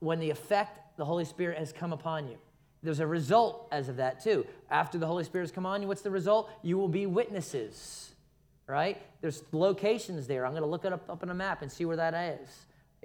[0.01, 2.37] When the effect, the Holy Spirit has come upon you.
[2.87, 4.47] There's a result as of that too.
[4.71, 6.49] After the Holy Spirit has come on you, what's the result?
[6.63, 8.13] You will be witnesses,
[8.69, 9.03] right?
[9.21, 10.47] There's locations there.
[10.47, 12.49] I'm going to look it up, up on a map and see where that is.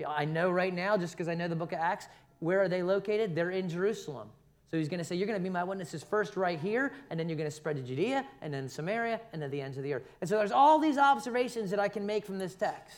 [0.08, 2.08] I know right now, just because I know the book of Acts,
[2.40, 3.34] where are they located?
[3.34, 4.30] They're in Jerusalem.
[4.70, 7.20] So he's going to say, You're going to be my witnesses first right here, and
[7.20, 9.84] then you're going to spread to Judea, and then Samaria, and then the ends of
[9.84, 10.04] the earth.
[10.22, 12.98] And so there's all these observations that I can make from this text,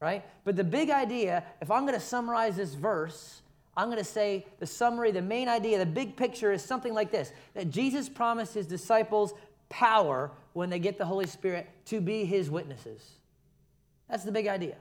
[0.00, 0.24] right?
[0.44, 3.42] But the big idea, if I'm going to summarize this verse,
[3.76, 7.10] I'm going to say the summary, the main idea, the big picture is something like
[7.10, 9.34] this that Jesus promised his disciples
[9.68, 13.02] power when they get the Holy Spirit to be his witnesses.
[14.08, 14.76] That's the big idea.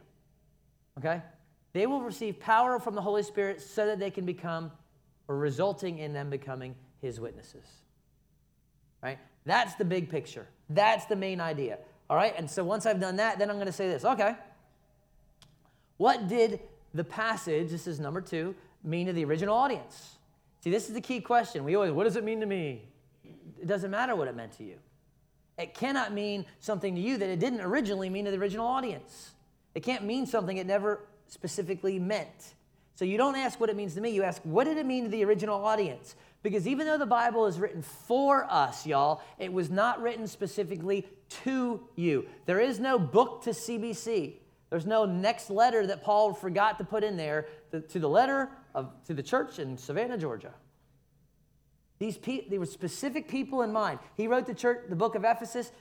[0.98, 1.22] Okay?
[1.74, 4.72] They will receive power from the Holy Spirit so that they can become,
[5.28, 7.66] or resulting in them becoming his witnesses.
[9.04, 9.20] Right?
[9.46, 10.48] That's the big picture.
[10.70, 11.80] That's the main idea.
[12.10, 12.34] All right?
[12.38, 14.06] And so once I've done that, then I'm going to say this.
[14.06, 14.36] Okay.
[15.98, 16.62] What did
[16.94, 18.56] the passage, this is number two,
[18.86, 20.16] mean to the original audience?
[20.62, 21.64] See, this is the key question.
[21.64, 22.88] We always, what does it mean to me?
[23.62, 24.78] It doesn't matter what it meant to you.
[25.58, 29.32] It cannot mean something to you that it didn't originally mean to the original audience.
[29.74, 32.56] It can't mean something it never specifically meant.
[32.96, 35.04] So you don't ask what it means to me, you ask, what did it mean
[35.04, 36.16] to the original audience?
[36.44, 41.06] Because even though the Bible is written for us, y'all, it was not written specifically
[41.44, 42.26] to you.
[42.46, 44.36] There is no book to CBC.
[44.70, 48.50] There's no next letter that Paul forgot to put in there to, to the letter
[48.76, 50.54] of, to the church in Savannah, Georgia.
[51.98, 54.00] These pe- there were specific people in mind.
[54.16, 55.72] He wrote the church, the book of Ephesus,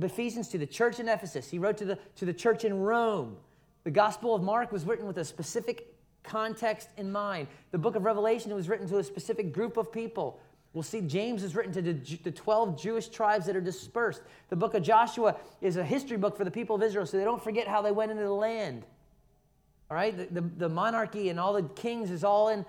[0.00, 1.50] Ephesians to the church in Ephesus.
[1.50, 3.36] He wrote to the, to the church in Rome.
[3.84, 7.48] The Gospel of Mark was written with a specific context in mind.
[7.72, 10.40] The book of Revelation was written to a specific group of people.
[10.72, 14.22] We'll see James is written to the, the 12 Jewish tribes that are dispersed.
[14.48, 17.24] The book of Joshua is a history book for the people of Israel so they
[17.24, 18.84] don't forget how they went into the land.
[19.90, 20.16] All right?
[20.16, 22.64] The, the, the monarchy and all the kings is all in,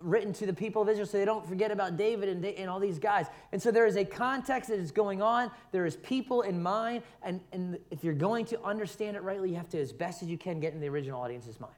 [0.00, 2.80] written to the people of Israel so they don't forget about David and, and all
[2.80, 3.26] these guys.
[3.52, 5.50] And so there is a context that is going on.
[5.72, 7.02] There is people in mind.
[7.22, 10.28] And, and if you're going to understand it rightly, you have to, as best as
[10.28, 11.74] you can, get in the original audience's mind.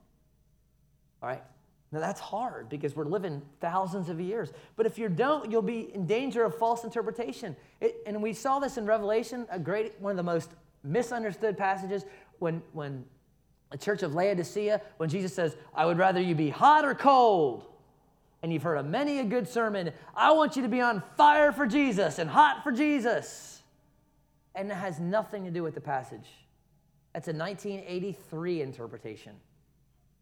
[1.22, 1.42] All right?
[1.92, 4.53] Now that's hard because we're living thousands of years.
[4.75, 7.57] But if you don't, you'll be in danger of false interpretation.
[7.81, 10.51] It, and we saw this in Revelation, a great one of the most
[10.83, 12.05] misunderstood passages
[12.38, 13.05] when when
[13.71, 17.67] the church of Laodicea, when Jesus says, I would rather you be hot or cold.
[18.43, 19.93] And you've heard a many a good sermon.
[20.15, 23.63] I want you to be on fire for Jesus and hot for Jesus.
[24.55, 26.29] And it has nothing to do with the passage.
[27.13, 29.33] That's a 1983 interpretation.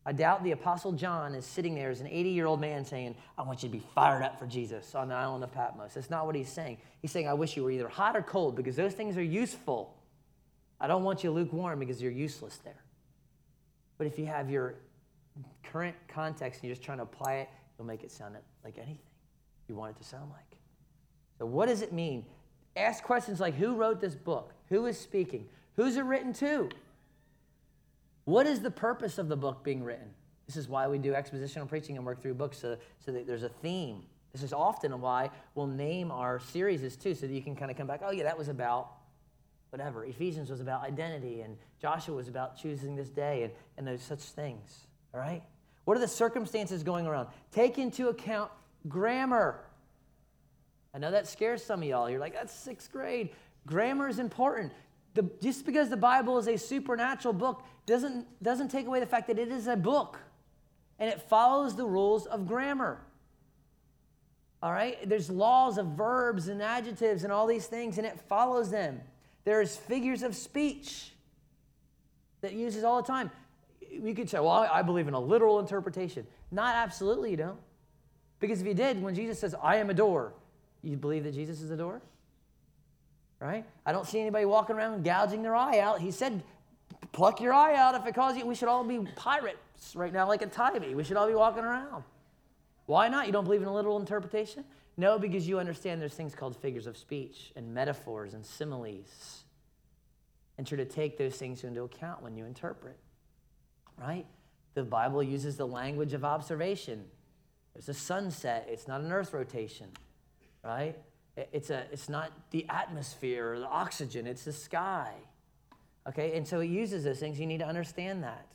[0.06, 3.14] I doubt the Apostle John is sitting there as an 80 year old man saying,
[3.38, 5.94] I want you to be fired up for Jesus on the island of Patmos.
[5.94, 6.78] That's not what he's saying.
[7.00, 9.96] He's saying, I wish you were either hot or cold because those things are useful.
[10.80, 12.83] I don't want you lukewarm because you're useless there.
[13.98, 14.74] But if you have your
[15.62, 18.98] current context and you're just trying to apply it, you'll make it sound like anything
[19.68, 20.58] you want it to sound like.
[21.38, 22.24] So, what does it mean?
[22.76, 24.52] Ask questions like who wrote this book?
[24.68, 25.46] Who is speaking?
[25.76, 26.68] Who's it written to?
[28.24, 30.08] What is the purpose of the book being written?
[30.46, 33.42] This is why we do expositional preaching and work through books so, so that there's
[33.42, 34.02] a theme.
[34.32, 37.76] This is often why we'll name our series too, so that you can kind of
[37.76, 38.92] come back, oh, yeah, that was about
[39.74, 40.04] whatever.
[40.04, 44.20] Ephesians was about identity, and Joshua was about choosing this day, and, and those such
[44.20, 44.86] things.
[45.12, 45.42] All right?
[45.84, 47.26] What are the circumstances going around?
[47.50, 48.52] Take into account
[48.88, 49.58] grammar.
[50.94, 52.08] I know that scares some of y'all.
[52.08, 53.30] You're like, that's sixth grade.
[53.66, 54.72] Grammar is important.
[55.14, 59.26] The, just because the Bible is a supernatural book doesn't, doesn't take away the fact
[59.26, 60.20] that it is a book
[61.00, 63.00] and it follows the rules of grammar.
[64.62, 64.96] All right?
[65.08, 69.00] There's laws of verbs and adjectives and all these things, and it follows them.
[69.44, 71.12] There's figures of speech
[72.40, 73.30] that uses all the time.
[73.90, 76.26] You could say, well, I believe in a literal interpretation.
[76.50, 77.58] Not absolutely, you don't.
[78.40, 80.32] Because if you did, when Jesus says, I am a door,
[80.82, 82.00] you believe that Jesus is a door?
[83.40, 83.64] Right?
[83.84, 86.00] I don't see anybody walking around gouging their eye out.
[86.00, 86.42] He said,
[87.12, 88.46] pluck your eye out if it causes you.
[88.46, 90.94] We should all be pirates right now, like a Tybee.
[90.94, 92.04] We should all be walking around.
[92.86, 93.26] Why not?
[93.26, 94.64] You don't believe in a literal interpretation?
[94.96, 99.44] No, because you understand there's things called figures of speech and metaphors and similes.
[100.56, 102.96] And try to take those things into account when you interpret.
[104.00, 104.26] Right?
[104.74, 107.04] The Bible uses the language of observation.
[107.74, 109.88] There's a sunset, it's not an earth rotation.
[110.62, 110.96] Right?
[111.36, 115.12] It's, a, it's not the atmosphere or the oxygen, it's the sky.
[116.08, 117.40] Okay, and so it uses those things.
[117.40, 118.46] You need to understand that.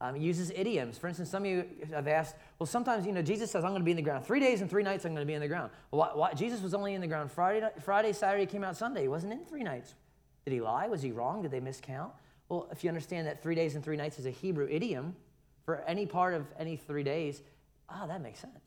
[0.00, 0.96] Um, uses idioms.
[0.96, 3.80] For instance, some of you have asked, well, sometimes, you know, Jesus says, I'm going
[3.80, 4.24] to be in the ground.
[4.24, 5.72] Three days and three nights I'm going to be in the ground.
[5.90, 6.34] Why, why?
[6.34, 9.02] Jesus was only in the ground Friday, Friday, Saturday, came out Sunday.
[9.02, 9.96] He wasn't in three nights.
[10.44, 10.86] Did he lie?
[10.86, 11.42] Was he wrong?
[11.42, 12.10] Did they miscount?
[12.48, 15.16] Well, if you understand that three days and three nights is a Hebrew idiom
[15.64, 17.42] for any part of any three days,
[17.88, 18.60] ah, that makes sense.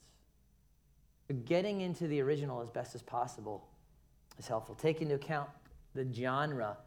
[1.27, 3.69] But getting into the original as best as possible
[4.37, 4.75] is helpful.
[4.75, 5.49] Take into account
[5.95, 6.77] the genre.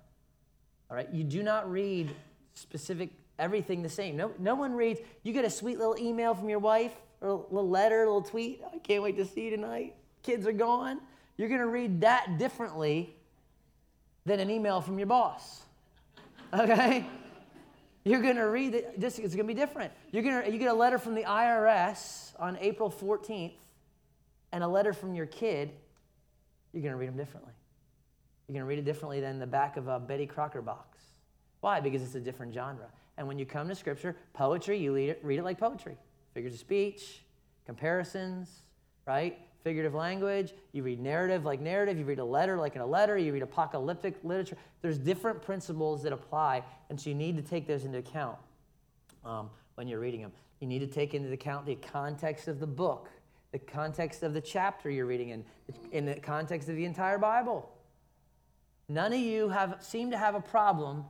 [0.90, 2.14] All right, you do not read
[2.52, 4.16] specific everything the same.
[4.16, 7.34] No, no one reads, you get a sweet little email from your wife or a
[7.34, 8.62] little letter, a little tweet.
[8.72, 9.94] I can't wait to see you tonight.
[10.22, 11.00] Kids are gone.
[11.36, 13.14] You're going to read that differently
[14.24, 15.62] than an email from your boss.
[16.52, 17.04] Okay?
[18.04, 19.92] You're going to read it, this is going to be different.
[20.12, 23.54] You're going to, you get a letter from the IRS on April 14th
[24.52, 25.72] and a letter from your kid,
[26.72, 27.52] you're going to read them differently.
[28.46, 30.98] You're going to read it differently than the back of a Betty Crocker box.
[31.60, 31.80] Why?
[31.80, 32.86] Because it's a different genre.
[33.16, 35.96] And when you come to Scripture, poetry, you read it, read it like poetry.
[36.34, 37.22] Figures of speech,
[37.64, 38.62] comparisons,
[39.06, 39.38] right?
[39.62, 40.52] Figurative language.
[40.72, 41.98] You read narrative like narrative.
[41.98, 43.16] You read a letter like in a letter.
[43.16, 44.56] You read apocalyptic literature.
[44.82, 48.36] There's different principles that apply, and so you need to take those into account
[49.24, 50.32] um, when you're reading them.
[50.60, 53.08] You need to take into account the context of the book,
[53.52, 55.44] the context of the chapter you're reading in,
[55.92, 57.70] in the context of the entire Bible.
[58.88, 61.04] None of you have seem to have a problem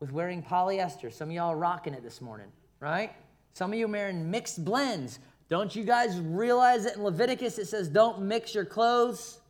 [0.00, 1.12] with wearing polyester.
[1.12, 2.48] Some of y'all are rocking it this morning,
[2.80, 3.12] right?
[3.52, 5.18] Some of you are wearing mixed blends.
[5.48, 9.40] Don't you guys realize that in Leviticus it says don't mix your clothes?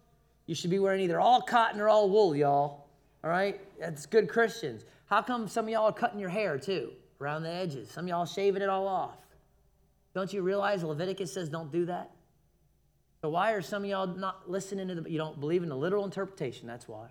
[0.46, 2.86] You should be wearing either all cotton or all wool, y'all.
[3.22, 3.60] All right?
[3.78, 4.84] That's good Christians.
[5.06, 6.92] How come some of y'all are cutting your hair too?
[7.20, 7.90] around the edges.
[7.90, 9.16] Some of y'all shaving it all off.
[10.14, 12.10] Don't you realize Leviticus says don't do that?
[13.20, 15.76] So why are some of y'all not listening to the, you don't believe in the
[15.76, 16.66] literal interpretation?
[16.66, 17.08] That's why.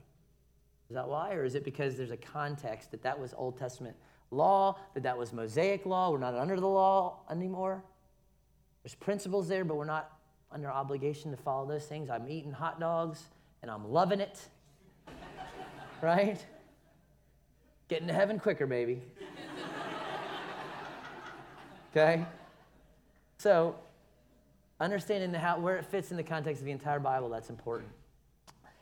[0.90, 1.34] Is that why?
[1.34, 3.96] Or is it because there's a context that that was Old Testament
[4.32, 7.84] law, that that was Mosaic law, we're not under the law anymore?
[8.84, 10.18] There's principles there, but we're not
[10.52, 12.10] under obligation to follow those things.
[12.10, 13.24] I'm eating hot dogs
[13.62, 14.40] and I'm loving it.
[16.02, 16.44] right?
[17.90, 19.02] Getting to heaven quicker, baby.
[21.92, 22.26] okay?
[23.38, 23.76] So,
[24.80, 27.90] understanding the how, where it fits in the context of the entire Bible, that's important.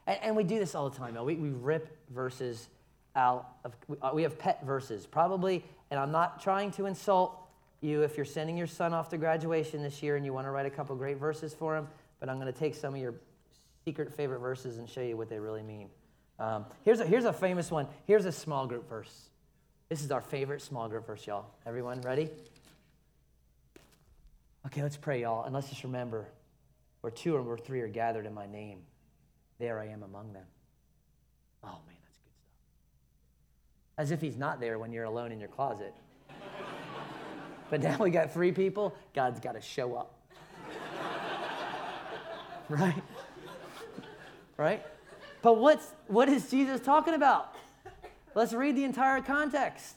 [0.08, 1.16] And, and we do this all the time.
[1.26, 2.68] We, we rip verses
[3.16, 7.36] out of, uh, we have pet verses, probably, and I'm not trying to insult
[7.82, 10.52] you if you're sending your son off to graduation this year and you want to
[10.52, 11.88] write a couple great verses for him,
[12.20, 13.14] but I'm going to take some of your
[13.86, 15.90] secret favorite verses and show you what they really mean.
[16.40, 17.88] Um, here's, a, here's a famous one.
[18.06, 19.30] Here's a small group verse.
[19.88, 21.46] This is our favorite small group verse, y'all.
[21.66, 22.30] Everyone ready?
[24.66, 25.46] Okay, let's pray, y'all.
[25.46, 26.26] And let's just remember
[27.02, 28.80] where two or where three are gathered in my name,
[29.60, 30.46] there I am among them.
[31.64, 33.98] Oh, man, that's good stuff.
[33.98, 35.94] As if he's not there when you're alone in your closet.
[37.70, 40.20] but now we got three people, God's got to show up.
[42.70, 43.04] right?
[44.58, 44.86] Right?
[45.42, 47.56] But what's, what is Jesus talking about?
[48.34, 49.96] Let's read the entire context.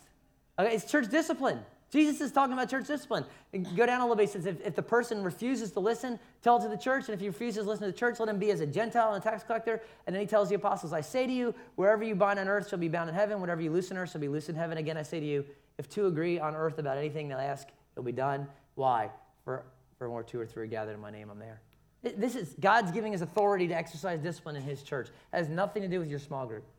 [0.59, 1.61] Okay, it's church discipline.
[1.91, 3.25] Jesus is talking about church discipline.
[3.75, 4.27] Go down a little bit.
[4.27, 7.07] He says, if, if, the person refuses to listen, tell it to the church.
[7.07, 9.15] And if he refuses to listen to the church, let him be as a Gentile
[9.15, 9.81] and a tax collector.
[10.07, 12.69] And then he tells the apostles, I say to you, wherever you bind on earth
[12.69, 13.41] shall be bound in heaven.
[13.41, 14.77] Whatever you loosen on earth shall be loose in heaven.
[14.77, 15.47] Again, I say to you,
[15.79, 18.47] if two agree on earth about anything they'll ask, it'll be done.
[18.75, 19.11] Why?
[19.45, 19.65] For,
[19.97, 21.63] for more two or three gathered in my name, I'm there.
[22.03, 25.09] This is God's giving his authority to exercise discipline in his church.
[25.09, 26.65] It has nothing to do with your small group.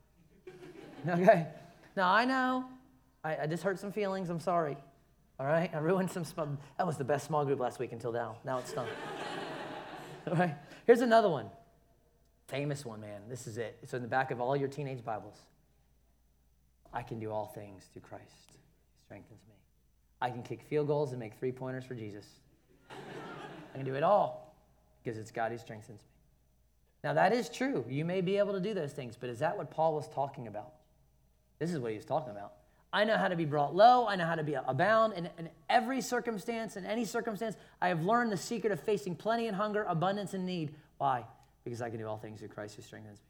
[1.08, 1.48] Okay?
[1.96, 2.66] Now, I know
[3.24, 4.30] I, I just hurt some feelings.
[4.30, 4.76] I'm sorry.
[5.40, 5.70] All right?
[5.74, 8.38] I ruined some small, that was the best small group last week until now.
[8.44, 8.88] Now it's done.
[10.28, 10.56] all right?
[10.86, 11.50] Here's another one.
[12.48, 13.22] Famous one, man.
[13.30, 13.78] This is it.
[13.82, 15.38] It's in the back of all your teenage Bibles.
[16.92, 18.26] I can do all things through Christ.
[18.52, 18.58] He
[19.06, 19.54] strengthens me.
[20.22, 22.26] I can kick field goals and make three pointers for Jesus.
[22.90, 24.56] I can do it all
[25.04, 26.10] because it's God who strengthens me.
[27.04, 27.86] Now, that is true.
[27.88, 30.48] You may be able to do those things, but is that what Paul was talking
[30.48, 30.74] about?
[31.60, 32.54] This is what he was talking about.
[32.92, 34.08] I know how to be brought low.
[34.08, 37.56] I know how to be abound in, in every circumstance, in any circumstance.
[37.82, 40.74] I have learned the secret of facing plenty and hunger, abundance and need.
[40.98, 41.24] Why?
[41.64, 43.26] Because I can do all things through Christ who strengthens me.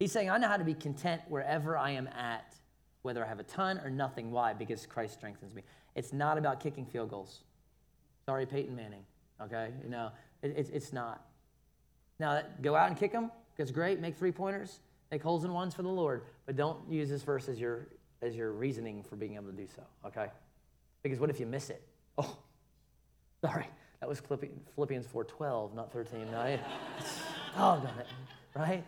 [0.00, 2.56] He's saying, I know how to be content wherever I am at,
[3.02, 4.32] whether I have a ton or nothing.
[4.32, 4.52] Why?
[4.52, 5.62] Because Christ strengthens me.
[5.94, 7.42] It's not about kicking field goals.
[8.26, 9.04] Sorry, Peyton Manning.
[9.40, 9.70] Okay?
[9.84, 10.10] You know,
[10.42, 11.24] it, it, it's not.
[12.18, 13.30] Now, go out and kick them.
[13.56, 14.00] That's great.
[14.00, 14.80] Make three pointers.
[15.12, 16.22] Make holes in ones for the Lord.
[16.46, 17.86] But don't use this verse as your
[18.24, 20.28] as your reasoning for being able to do so, okay?
[21.02, 21.82] Because what if you miss it?
[22.16, 22.38] Oh,
[23.40, 23.66] sorry,
[23.98, 26.30] that was Philippians 4.12, not 13.
[26.30, 26.58] No,
[27.56, 28.06] oh, done it,
[28.54, 28.84] right?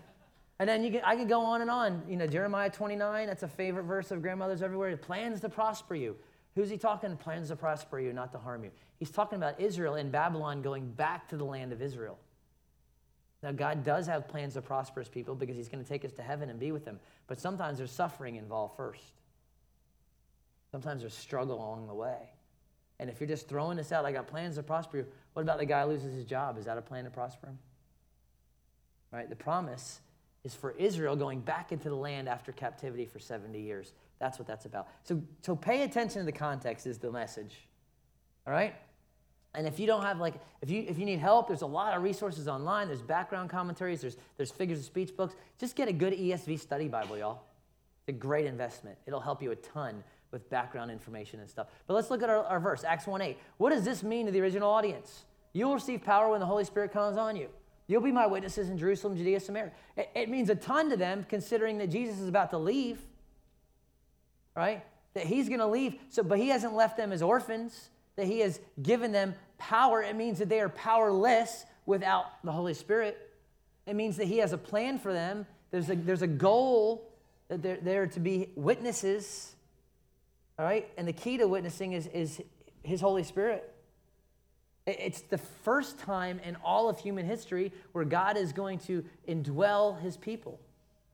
[0.59, 2.03] And then you can, I could go on and on.
[2.09, 4.97] You know, Jeremiah 29, that's a favorite verse of grandmothers everywhere.
[4.97, 6.17] Plans to prosper you.
[6.55, 7.17] Who's he talking?
[7.17, 8.71] Plans to prosper you, not to harm you.
[8.99, 12.19] He's talking about Israel and Babylon going back to the land of Israel.
[13.43, 16.13] Now, God does have plans to prosper his people because he's going to take us
[16.15, 16.99] to heaven and be with them.
[17.27, 19.13] But sometimes there's suffering involved first.
[20.77, 22.19] Sometimes there's struggle along the way.
[22.99, 25.57] And if you're just throwing this out, I got plans to prosper you, what about
[25.57, 26.59] the guy who loses his job?
[26.59, 27.59] Is that a plan to prosper him?
[29.11, 29.27] Right?
[29.27, 30.01] The promise
[30.45, 33.95] is for Israel going back into the land after captivity for 70 years.
[34.19, 34.89] That's what that's about.
[35.03, 37.57] So, so pay attention to the context is the message.
[38.47, 38.75] All right?
[39.55, 41.97] And if you don't have like, if you if you need help, there's a lot
[41.97, 42.89] of resources online.
[42.89, 45.37] There's background commentaries, there's there's figures of speech books.
[45.59, 47.45] Just get a good ESV study Bible, y'all.
[48.01, 48.99] It's a great investment.
[49.07, 50.05] It'll help you a ton
[50.37, 51.69] with background information and stuff.
[51.87, 53.39] But let's look at our, our verse, Acts 1 8.
[53.57, 55.25] What does this mean to the original audience?
[55.55, 57.49] You'll receive power when the Holy Spirit comes on you.
[57.87, 59.73] You'll be my witnesses in Jerusalem, Judea, Samaria.
[59.97, 62.99] It, it means a ton to them considering that Jesus is about to leave,
[64.55, 64.85] right?
[65.15, 68.41] That he's going to leave, so, but he hasn't left them as orphans, that he
[68.41, 70.03] has given them power.
[70.03, 73.17] It means that they are powerless without the Holy Spirit.
[73.87, 75.47] It means that he has a plan for them.
[75.71, 77.11] There's a, there's a goal
[77.49, 79.56] that they're, they're to be witnesses
[80.59, 80.89] all right?
[80.97, 82.41] And the key to witnessing is, is
[82.83, 83.73] His Holy Spirit.
[84.87, 90.01] It's the first time in all of human history where God is going to indwell
[90.01, 90.61] His people.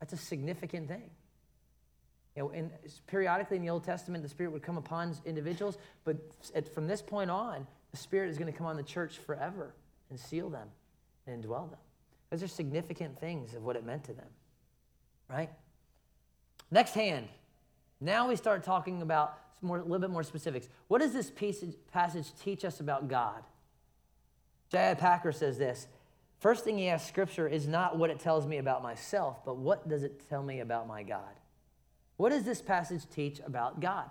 [0.01, 1.11] That's a significant thing.
[2.37, 2.71] You know, and
[3.07, 6.17] periodically in the Old Testament, the Spirit would come upon individuals, but
[6.75, 9.75] from this point on, the Spirit is going to come on the church forever
[10.11, 10.69] and seal them
[11.27, 11.79] and indwell them.
[12.31, 14.29] Those are significant things of what it meant to them,
[15.29, 15.51] right?
[16.71, 17.29] Next hand.
[18.03, 20.69] Now we start talking about more, a little bit more specifics.
[20.89, 23.45] What does this piece, passage teach us about God?
[24.71, 24.95] J.I.
[24.95, 25.87] Packer says this
[26.41, 29.89] First thing he asks Scripture is not what it tells me about myself, but what
[29.89, 31.35] does it tell me about my God?
[32.17, 34.11] What does this passage teach about God?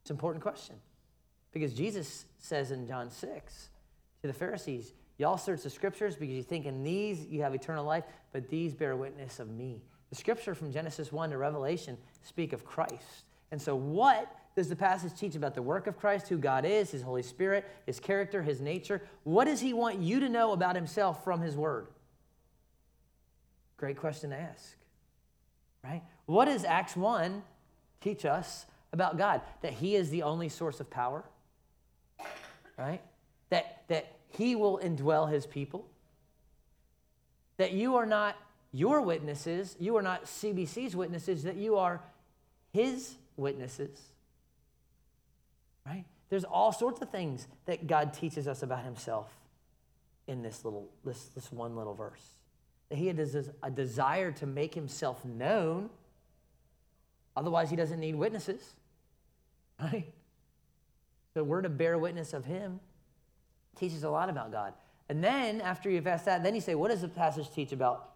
[0.00, 0.76] It's an important question.
[1.52, 3.68] Because Jesus says in John 6
[4.22, 7.84] to the Pharisees, Y'all search the scriptures because you think in these you have eternal
[7.84, 9.82] life, but these bear witness of me.
[10.10, 13.24] The scripture from Genesis 1 to Revelation speak of Christ.
[13.50, 16.90] And so, what does the passage teach about the work of Christ, who God is,
[16.90, 19.02] his Holy Spirit, his character, his nature?
[19.24, 21.88] What does he want you to know about himself from his word?
[23.76, 24.76] Great question to ask,
[25.84, 26.02] right?
[26.26, 27.42] What does Acts 1
[28.00, 29.40] teach us about God?
[29.62, 31.24] That he is the only source of power,
[32.76, 33.00] right?
[33.50, 35.86] That, that he will indwell his people.
[37.58, 38.36] That you are not
[38.72, 42.00] your witnesses, you are not CBC's witnesses, that you are
[42.72, 43.98] his witnesses.
[45.86, 46.04] Right?
[46.28, 49.30] There's all sorts of things that God teaches us about himself
[50.26, 52.34] in this little this, this one little verse.
[52.90, 55.88] That he has a desire to make himself known.
[57.36, 58.62] Otherwise, he doesn't need witnesses.
[59.80, 60.12] Right?
[61.34, 62.80] So we're to bear witness of him
[63.78, 64.74] teaches a lot about God.
[65.08, 68.10] And then after you've asked that, then you say, what does the passage teach about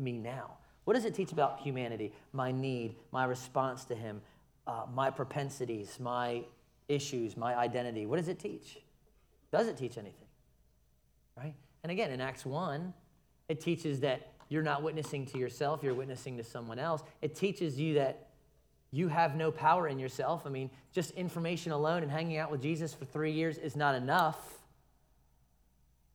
[0.00, 0.56] me now?
[0.84, 4.20] What does it teach about humanity, my need, my response to Him,
[4.66, 6.42] uh, my propensities, my
[6.88, 8.06] issues, my identity?
[8.06, 8.78] What does it teach?
[9.52, 10.26] Does it teach anything?
[11.36, 11.54] Right?
[11.82, 12.92] And again, in Acts 1,
[13.48, 17.02] it teaches that you're not witnessing to yourself, you're witnessing to someone else.
[17.22, 18.30] It teaches you that
[18.90, 20.42] you have no power in yourself.
[20.46, 23.94] I mean, just information alone and hanging out with Jesus for three years is not
[23.94, 24.59] enough.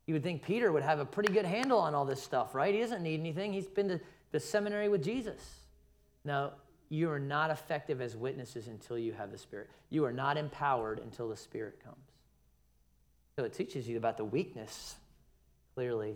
[0.07, 2.73] You would think Peter would have a pretty good handle on all this stuff, right?
[2.73, 3.53] He doesn't need anything.
[3.53, 3.99] He's been to
[4.31, 5.41] the seminary with Jesus.
[6.23, 6.53] Now,
[6.89, 9.69] you are not effective as witnesses until you have the Spirit.
[9.89, 11.97] You are not empowered until the Spirit comes.
[13.35, 14.95] So it teaches you about the weakness,
[15.73, 16.15] clearly,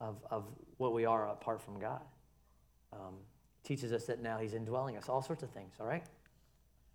[0.00, 0.44] of, of
[0.78, 2.00] what we are apart from God.
[2.92, 3.14] Um,
[3.64, 6.04] teaches us that now He's indwelling us, all sorts of things, all right?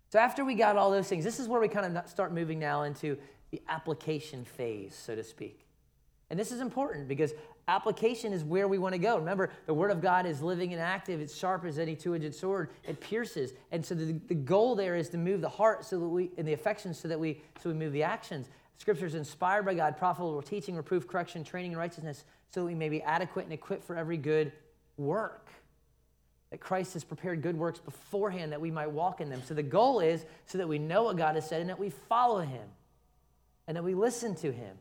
[0.08, 2.58] So after we got all those things, this is where we kind of start moving
[2.58, 3.16] now into
[3.50, 5.61] the application phase, so to speak.
[6.32, 7.34] And this is important because
[7.68, 9.18] application is where we want to go.
[9.18, 11.20] Remember, the Word of God is living and active.
[11.20, 12.70] It's sharp as any two edged sword.
[12.84, 13.52] It pierces.
[13.70, 16.48] And so the, the goal there is to move the heart so that we, and
[16.48, 18.48] the affections so that we, so we move the actions.
[18.78, 22.66] Scripture is inspired by God, profitable for teaching, reproof, correction, training in righteousness, so that
[22.66, 24.52] we may be adequate and equipped for every good
[24.96, 25.50] work.
[26.48, 29.42] That Christ has prepared good works beforehand that we might walk in them.
[29.44, 31.90] So the goal is so that we know what God has said and that we
[31.90, 32.70] follow Him
[33.68, 34.78] and that we listen to Him,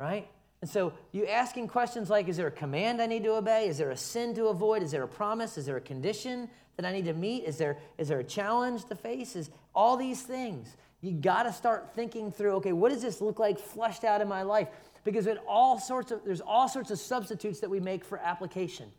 [0.00, 0.26] right?
[0.64, 3.68] And so you asking questions like, is there a command I need to obey?
[3.68, 4.82] Is there a sin to avoid?
[4.82, 5.58] Is there a promise?
[5.58, 6.48] Is there a condition
[6.78, 7.44] that I need to meet?
[7.44, 9.36] Is there, is there a challenge to face?
[9.36, 10.74] Is all these things.
[11.02, 14.26] You got to start thinking through, okay, what does this look like flushed out in
[14.26, 14.68] my life?
[15.04, 18.90] Because it all sorts of, there's all sorts of substitutes that we make for application.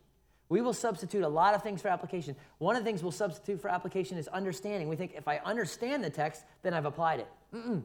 [0.48, 2.36] We will substitute a lot of things for application.
[2.58, 4.88] One of the things we'll substitute for application is understanding.
[4.88, 7.28] We think if I understand the text, then I've applied it.
[7.52, 7.82] Mm-mm.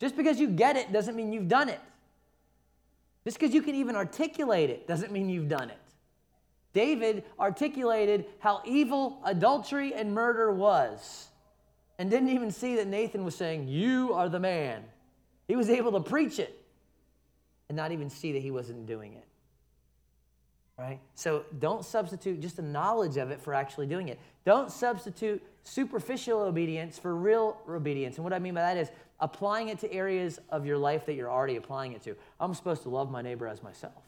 [0.00, 1.78] Just because you get it doesn't mean you've done it.
[3.24, 5.78] Just because you can even articulate it doesn't mean you've done it.
[6.72, 11.28] David articulated how evil adultery and murder was
[11.98, 14.84] and didn't even see that Nathan was saying, You are the man.
[15.46, 16.64] He was able to preach it
[17.68, 19.26] and not even see that he wasn't doing it.
[20.78, 20.98] Right?
[21.14, 24.18] So don't substitute just the knowledge of it for actually doing it.
[24.44, 28.16] Don't substitute superficial obedience for real obedience.
[28.16, 28.90] And what I mean by that is
[29.22, 32.16] applying it to areas of your life that you're already applying it to.
[32.40, 34.02] I'm supposed to love my neighbor as myself.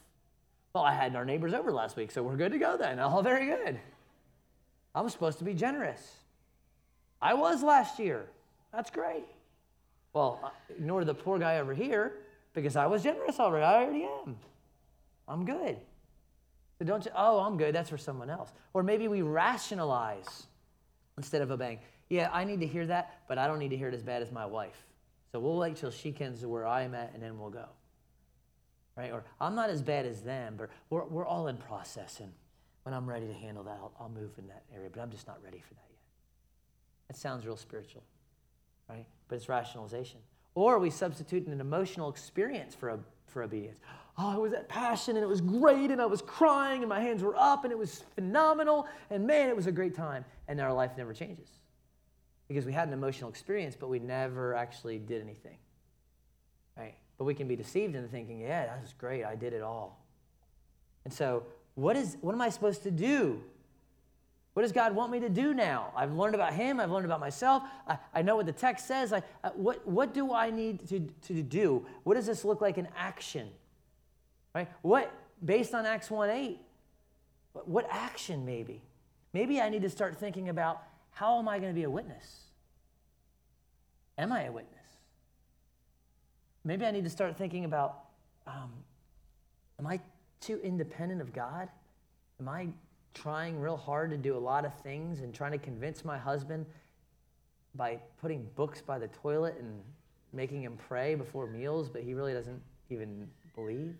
[0.74, 2.98] Well, I had our neighbors over last week, so we're good to go then.
[3.00, 3.78] All very good.
[4.94, 6.16] I'm supposed to be generous.
[7.22, 8.26] I was last year.
[8.72, 9.24] That's great.
[10.12, 12.12] Well, uh, ignore the poor guy over here
[12.52, 13.64] because I was generous already.
[13.64, 14.36] I already am.
[15.28, 15.76] I'm good.
[16.78, 17.72] So don't you, oh, I'm good.
[17.72, 18.50] That's for someone else.
[18.74, 20.46] Or maybe we rationalize
[21.16, 21.78] instead of obeying.
[22.08, 24.20] Yeah, I need to hear that, but I don't need to hear it as bad
[24.20, 24.84] as my wife.
[25.34, 27.64] So we'll wait till she comes to where I'm at and then we'll go.
[28.96, 29.10] Right?
[29.10, 32.20] Or I'm not as bad as them, but we're, we're all in process.
[32.20, 32.30] And
[32.84, 35.26] when I'm ready to handle that, I'll, I'll move in that area, but I'm just
[35.26, 35.98] not ready for that yet.
[37.08, 38.04] That sounds real spiritual,
[38.88, 39.06] right?
[39.26, 40.20] But it's rationalization.
[40.54, 43.80] Or we substitute an emotional experience for, a, for obedience.
[44.16, 47.00] Oh, it was at passion and it was great and I was crying and my
[47.00, 50.24] hands were up and it was phenomenal and man, it was a great time.
[50.46, 51.48] And our life never changes
[52.54, 55.58] because we had an emotional experience, but we never actually did anything.
[56.76, 56.94] Right?
[57.18, 59.24] But we can be deceived into thinking, yeah, that was great.
[59.24, 60.06] I did it all.
[61.04, 61.42] And so,
[61.74, 63.42] what, is, what am I supposed to do
[64.52, 65.92] What does God want me to do now?
[65.96, 66.78] I've learned about Him.
[66.78, 67.64] I've learned about myself.
[67.88, 69.12] I, I know what the text says.
[69.12, 69.20] I,
[69.54, 71.84] what, what do I need to, to do?
[72.04, 73.48] What does this look like in action?
[74.54, 74.68] Right?
[74.82, 75.12] What,
[75.44, 76.60] based on Acts 1 8,
[77.64, 78.80] what action maybe?
[79.32, 82.43] Maybe I need to start thinking about how am I going to be a witness?
[84.18, 84.80] Am I a witness?
[86.64, 88.04] Maybe I need to start thinking about
[88.46, 88.72] um,
[89.78, 90.00] am I
[90.40, 91.68] too independent of God?
[92.40, 92.68] Am I
[93.14, 96.66] trying real hard to do a lot of things and trying to convince my husband
[97.74, 99.80] by putting books by the toilet and
[100.32, 102.60] making him pray before meals, but he really doesn't
[102.90, 103.94] even believe?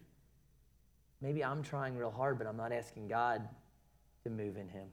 [1.21, 3.49] Maybe I'm trying real hard, but I'm not asking God
[4.25, 4.87] to move in him.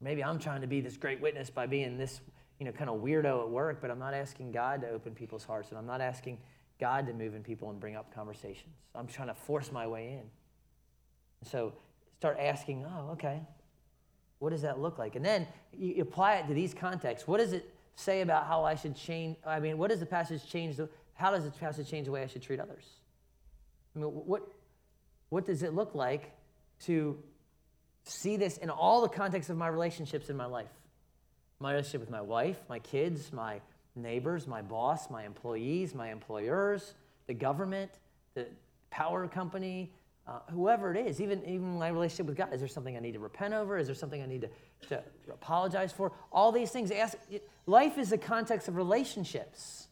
[0.00, 2.20] Maybe I'm trying to be this great witness by being this,
[2.62, 5.42] you know, kind of weirdo at work, but I'm not asking God to open people's
[5.42, 6.38] hearts, and I'm not asking
[6.78, 8.76] God to move in people and bring up conversations.
[8.94, 11.48] I'm trying to force my way in.
[11.50, 11.72] So
[12.20, 13.40] start asking, oh, okay,
[14.38, 15.16] what does that look like?
[15.16, 17.26] And then you apply it to these contexts.
[17.26, 19.38] What does it say about how I should change?
[19.44, 20.76] I mean, what does the passage change?
[20.76, 22.84] The, how does the passage change the way I should treat others?
[23.96, 24.42] I mean, what,
[25.30, 26.30] what does it look like
[26.84, 27.18] to
[28.04, 30.70] see this in all the context of my relationships in my life?
[31.62, 33.60] My relationship with my wife, my kids, my
[33.94, 36.94] neighbors, my boss, my employees, my employers,
[37.28, 37.92] the government,
[38.34, 38.46] the
[38.90, 39.92] power company,
[40.26, 42.52] uh, whoever it is, even, even my relationship with God.
[42.52, 43.78] Is there something I need to repent over?
[43.78, 44.48] Is there something I need to,
[44.88, 45.02] to
[45.32, 46.10] apologize for?
[46.32, 46.90] All these things.
[46.90, 47.16] Ask,
[47.66, 49.86] life is the context of relationships.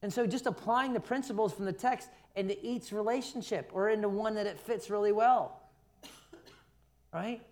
[0.00, 4.34] And so just applying the principles from the text into each relationship or into one
[4.36, 5.60] that it fits really well.
[7.12, 7.42] Right?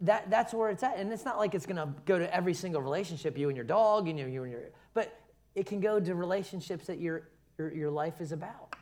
[0.00, 0.96] That, that's where it's at.
[0.98, 3.64] And it's not like it's going to go to every single relationship, you and your
[3.64, 4.62] dog, and you, you and your,
[4.94, 5.20] but
[5.54, 8.74] it can go to relationships that your, your, your life is about,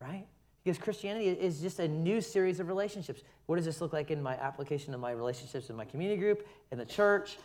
[0.00, 0.26] right?
[0.64, 3.22] Because Christianity is just a new series of relationships.
[3.46, 6.46] What does this look like in my application of my relationships in my community group,
[6.70, 7.38] in the church,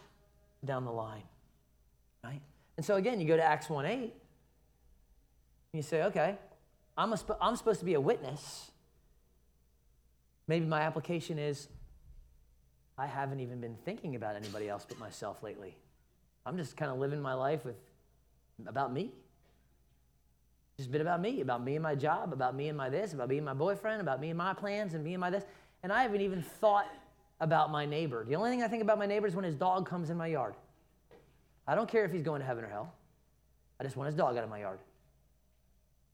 [0.64, 1.24] down the line,
[2.24, 2.42] right?
[2.78, 4.12] And so again, you go to Acts 1 8, and
[5.74, 6.38] you say, okay,
[6.98, 8.72] I'm, a, I'm supposed to be a witness.
[10.48, 11.68] Maybe my application is
[12.98, 15.76] I haven't even been thinking about anybody else but myself lately.
[16.46, 17.76] I'm just kind of living my life with
[18.68, 19.12] about me.
[20.78, 23.30] Just been about me, about me and my job, about me and my this, about
[23.30, 25.46] me and my boyfriend, about me and my plans, and me and my this.
[25.84, 26.88] And I haven't even thought
[27.40, 28.26] about my neighbor.
[28.26, 30.28] The only thing I think about my neighbor is when his dog comes in my
[30.28, 30.56] yard.
[31.68, 32.94] I don't care if he's going to heaven or hell.
[33.80, 34.80] I just want his dog out of my yard.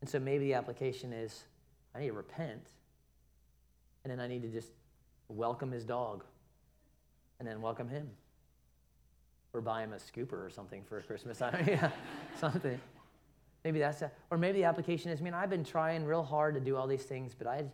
[0.01, 1.43] And so maybe the application is
[1.93, 2.67] I need to repent,
[4.03, 4.71] and then I need to just
[5.27, 6.23] welcome his dog
[7.41, 8.07] and then welcome him.
[9.51, 11.39] Or buy him a scooper or something for Christmas.
[11.67, 11.89] yeah,
[12.39, 12.79] something.
[13.65, 16.53] Maybe that's a, or maybe the application is, I mean, I've been trying real hard
[16.53, 17.65] to do all these things, but I,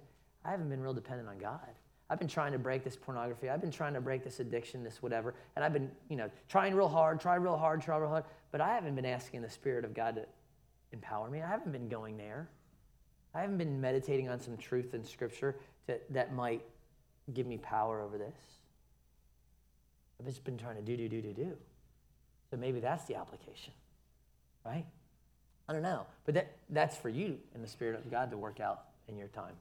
[0.45, 1.67] I haven't been real dependent on God.
[2.09, 3.49] I've been trying to break this pornography.
[3.49, 5.35] I've been trying to break this addiction, this whatever.
[5.57, 8.23] And I've been, you know, trying real hard, try real hard, try real hard.
[8.53, 10.25] But I haven't been asking the Spirit of God to
[10.93, 11.41] empower me.
[11.41, 12.47] I haven't been going there.
[13.35, 15.57] I haven't been meditating on some truth in Scripture
[15.87, 16.61] to, that might
[17.33, 18.37] give me power over this.
[20.19, 21.57] I've just been trying to do, do, do, do, do.
[22.49, 23.73] So maybe that's the application,
[24.65, 24.85] right?
[25.67, 26.05] I don't know.
[26.25, 29.27] But that, that's for you in the Spirit of God to work out in your
[29.27, 29.53] time.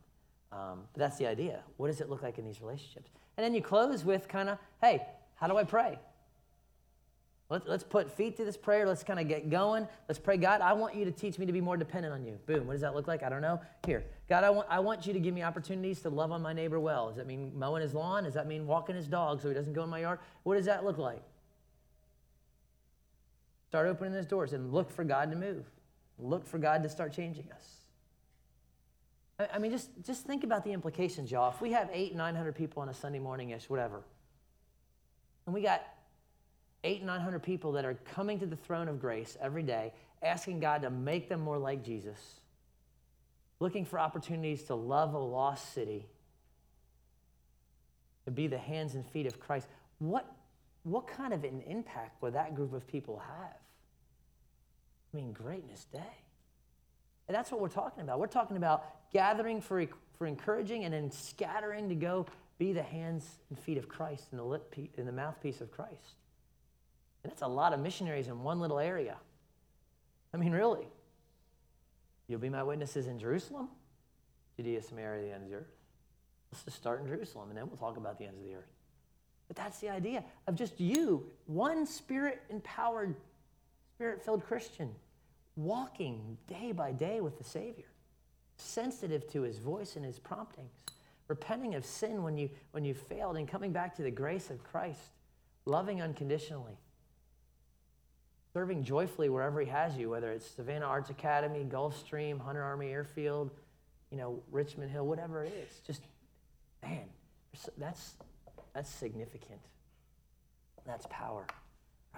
[0.52, 1.60] Um, but that's the idea.
[1.76, 3.10] What does it look like in these relationships?
[3.36, 5.02] And then you close with kind of, hey,
[5.34, 5.98] how do I pray?
[7.48, 8.86] Let, let's put feet to this prayer.
[8.86, 9.86] Let's kind of get going.
[10.08, 12.38] Let's pray, God, I want you to teach me to be more dependent on you.
[12.46, 12.66] Boom.
[12.66, 13.22] What does that look like?
[13.22, 13.60] I don't know.
[13.86, 14.04] Here.
[14.28, 16.80] God, I want, I want you to give me opportunities to love on my neighbor
[16.80, 17.08] well.
[17.08, 18.24] Does that mean mowing his lawn?
[18.24, 20.18] Does that mean walking his dog so he doesn't go in my yard?
[20.42, 21.22] What does that look like?
[23.68, 25.64] Start opening those doors and look for God to move.
[26.18, 27.76] Look for God to start changing us.
[29.38, 31.52] I, I mean, just, just think about the implications, y'all.
[31.52, 34.02] If we have eight, 900 people on a Sunday morning ish, whatever,
[35.46, 35.86] and we got
[36.84, 40.82] eight, 900 people that are coming to the throne of grace every day, asking God
[40.82, 42.40] to make them more like Jesus,
[43.60, 46.06] looking for opportunities to love a lost city,
[48.24, 49.68] to be the hands and feet of Christ.
[49.98, 50.30] What,
[50.82, 53.56] what kind of an impact will that group of people have?
[55.12, 56.00] I mean, greatness day.
[57.28, 58.20] And that's what we're talking about.
[58.20, 59.84] We're talking about gathering for,
[60.18, 62.26] for encouraging and then scattering to go
[62.58, 66.16] be the hands and feet of Christ and the, lip and the mouthpiece of Christ.
[67.26, 69.16] And that's a lot of missionaries in one little area.
[70.32, 70.86] I mean, really.
[72.28, 73.68] You'll be my witnesses in Jerusalem,
[74.56, 75.72] Judea, Samaria, the ends of the earth.
[76.52, 78.70] Let's just start in Jerusalem, and then we'll talk about the ends of the earth.
[79.48, 83.16] But that's the idea of just you, one spirit empowered,
[83.96, 84.94] spirit filled Christian,
[85.56, 87.86] walking day by day with the Savior,
[88.56, 90.84] sensitive to his voice and his promptings,
[91.26, 94.62] repenting of sin when you when you failed and coming back to the grace of
[94.62, 95.10] Christ,
[95.64, 96.78] loving unconditionally,
[98.56, 103.50] serving joyfully wherever He has you, whether it's Savannah Arts Academy, Gulfstream, Hunter Army Airfield,
[104.10, 105.78] you know, Richmond Hill, whatever it is.
[105.86, 106.00] Just
[106.82, 107.04] man,
[107.76, 108.14] that's
[108.72, 109.60] that's significant.
[110.86, 111.46] That's power,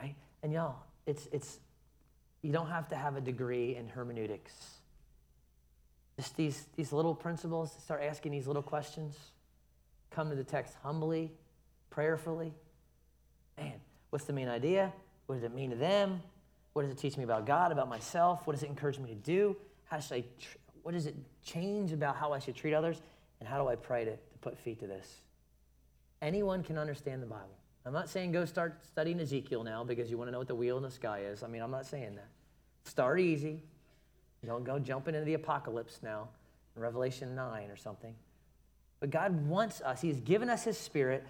[0.01, 0.15] right?
[0.45, 0.77] And y'all,
[1.07, 1.59] it's it's
[2.43, 4.53] you don't have to have a degree in hermeneutics.
[6.17, 9.17] Just these, these little principles, start asking these little questions.
[10.13, 11.33] Come to the text humbly,
[11.91, 12.55] prayerfully.
[13.57, 13.75] Man,
[14.11, 14.93] what's the main idea?
[15.29, 16.23] What does it mean to them?
[16.73, 18.47] What does it teach me about God, about myself?
[18.47, 19.57] What does it encourage me to do?
[19.85, 21.15] How should I, tr- what does it
[21.45, 23.03] change about how I should treat others?
[23.39, 25.21] And how do I pray to, to put feet to this?
[26.23, 27.59] Anyone can understand the Bible.
[27.85, 30.55] I'm not saying go start studying Ezekiel now because you want to know what the
[30.55, 31.43] wheel in the sky is.
[31.43, 32.29] I mean, I'm not saying that.
[32.85, 33.63] Start easy.
[34.47, 36.29] Don't go jumping into the apocalypse now,
[36.75, 38.15] Revelation 9 or something.
[38.99, 41.27] But God wants us, He's given us His Spirit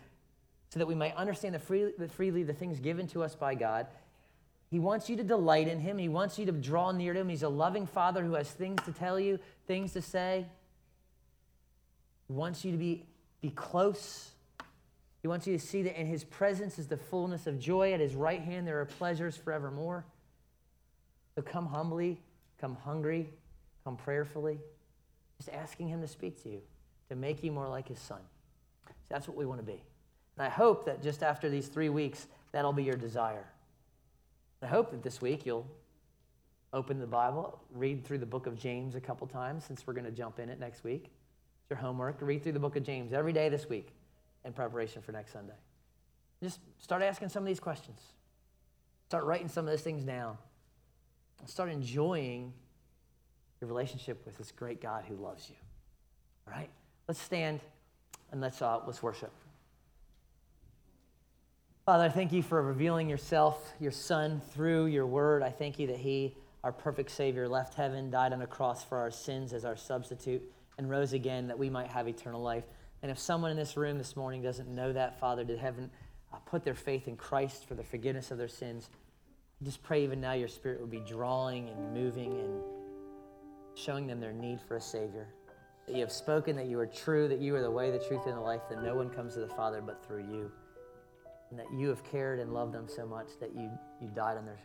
[0.71, 3.55] so that we might understand the freely, the freely the things given to us by
[3.55, 3.87] God.
[4.71, 5.97] He wants you to delight in Him.
[5.97, 7.29] He wants you to draw near to Him.
[7.29, 10.47] He's a loving Father who has things to tell you, things to say.
[12.27, 13.07] He wants you to be,
[13.41, 14.31] be close.
[15.23, 17.95] He wants you to see that in His presence is the fullness of joy.
[17.95, 20.05] At His right hand, there are pleasures forevermore.
[21.35, 22.21] So come humbly,
[22.61, 23.31] come hungry,
[23.85, 24.59] come prayerfully,
[25.39, 26.61] just asking Him to speak to you,
[27.09, 28.21] to make you more like His Son.
[28.87, 29.81] So that's what we want to be.
[30.39, 33.45] And I hope that just after these three weeks, that'll be your desire.
[34.63, 35.67] I hope that this week you'll
[36.73, 40.07] open the Bible, read through the book of James a couple times, since we're going
[40.07, 41.05] to jump in it next week.
[41.05, 43.89] It's your homework to read through the book of James every day this week
[44.45, 45.55] in preparation for next Sunday.
[46.41, 48.01] Just start asking some of these questions.
[49.09, 50.39] Start writing some of those things down.
[51.47, 52.53] Start enjoying
[53.61, 55.57] your relationship with this great God who loves you.
[56.47, 56.71] All right?
[57.09, 57.61] Let's stand
[58.31, 59.33] and let's, uh, let's worship.
[61.89, 65.43] Father, I thank you for revealing yourself, your Son, through your word.
[65.43, 68.99] I thank you that He, our perfect Savior, left heaven, died on a cross for
[68.99, 70.43] our sins as our substitute,
[70.77, 72.65] and rose again that we might have eternal life.
[73.01, 75.91] And if someone in this room this morning doesn't know that, Father, did heaven
[76.31, 78.91] uh, put their faith in Christ for the forgiveness of their sins,
[79.63, 82.61] just pray even now your Spirit would be drawing and moving and
[83.75, 85.27] showing them their need for a Savior.
[85.87, 88.27] That you have spoken, that you are true, that you are the way, the truth,
[88.27, 90.53] and the life, that no one comes to the Father but through you
[91.51, 93.71] and that you have cared and loved them so much that you,
[94.01, 94.59] you died in their,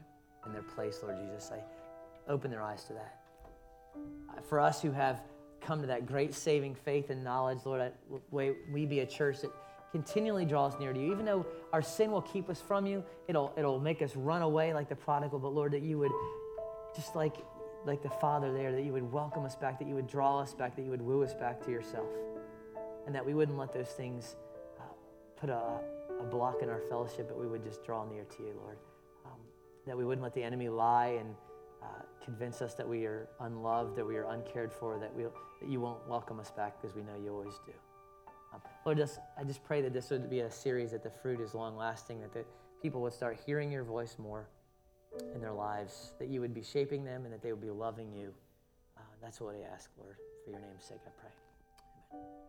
[0.46, 1.52] in their place, Lord Jesus.
[1.52, 3.20] I open their eyes to that.
[4.46, 5.22] For us who have
[5.62, 7.92] come to that great saving faith and knowledge, Lord, I,
[8.32, 9.52] way we be a church that
[9.92, 11.12] continually draws near to you.
[11.12, 14.74] Even though our sin will keep us from you, it'll, it'll make us run away
[14.74, 16.12] like the prodigal, but Lord, that you would,
[16.96, 17.36] just like,
[17.86, 20.54] like the Father there, that you would welcome us back, that you would draw us
[20.54, 22.10] back, that you would woo us back to yourself,
[23.06, 24.36] and that we wouldn't let those things
[24.80, 24.84] uh,
[25.36, 25.80] put a,
[26.20, 28.78] a block in our fellowship, but we would just draw near to you, Lord.
[29.26, 29.40] Um,
[29.86, 31.36] that we wouldn't let the enemy lie and
[31.82, 35.70] uh, convince us that we are unloved, that we are uncared for, that, we that
[35.70, 37.74] you won't welcome us back because we know you always do.
[38.54, 41.40] Um, Lord, just, I just pray that this would be a series that the fruit
[41.40, 42.46] is long lasting, that the
[42.82, 44.48] people would start hearing your voice more
[45.34, 48.14] in their lives, that you would be shaping them and that they would be loving
[48.14, 48.34] you.
[48.98, 50.18] Uh, that's what I ask, Lord.
[50.44, 52.20] For your name's sake, I pray.
[52.20, 52.43] Amen.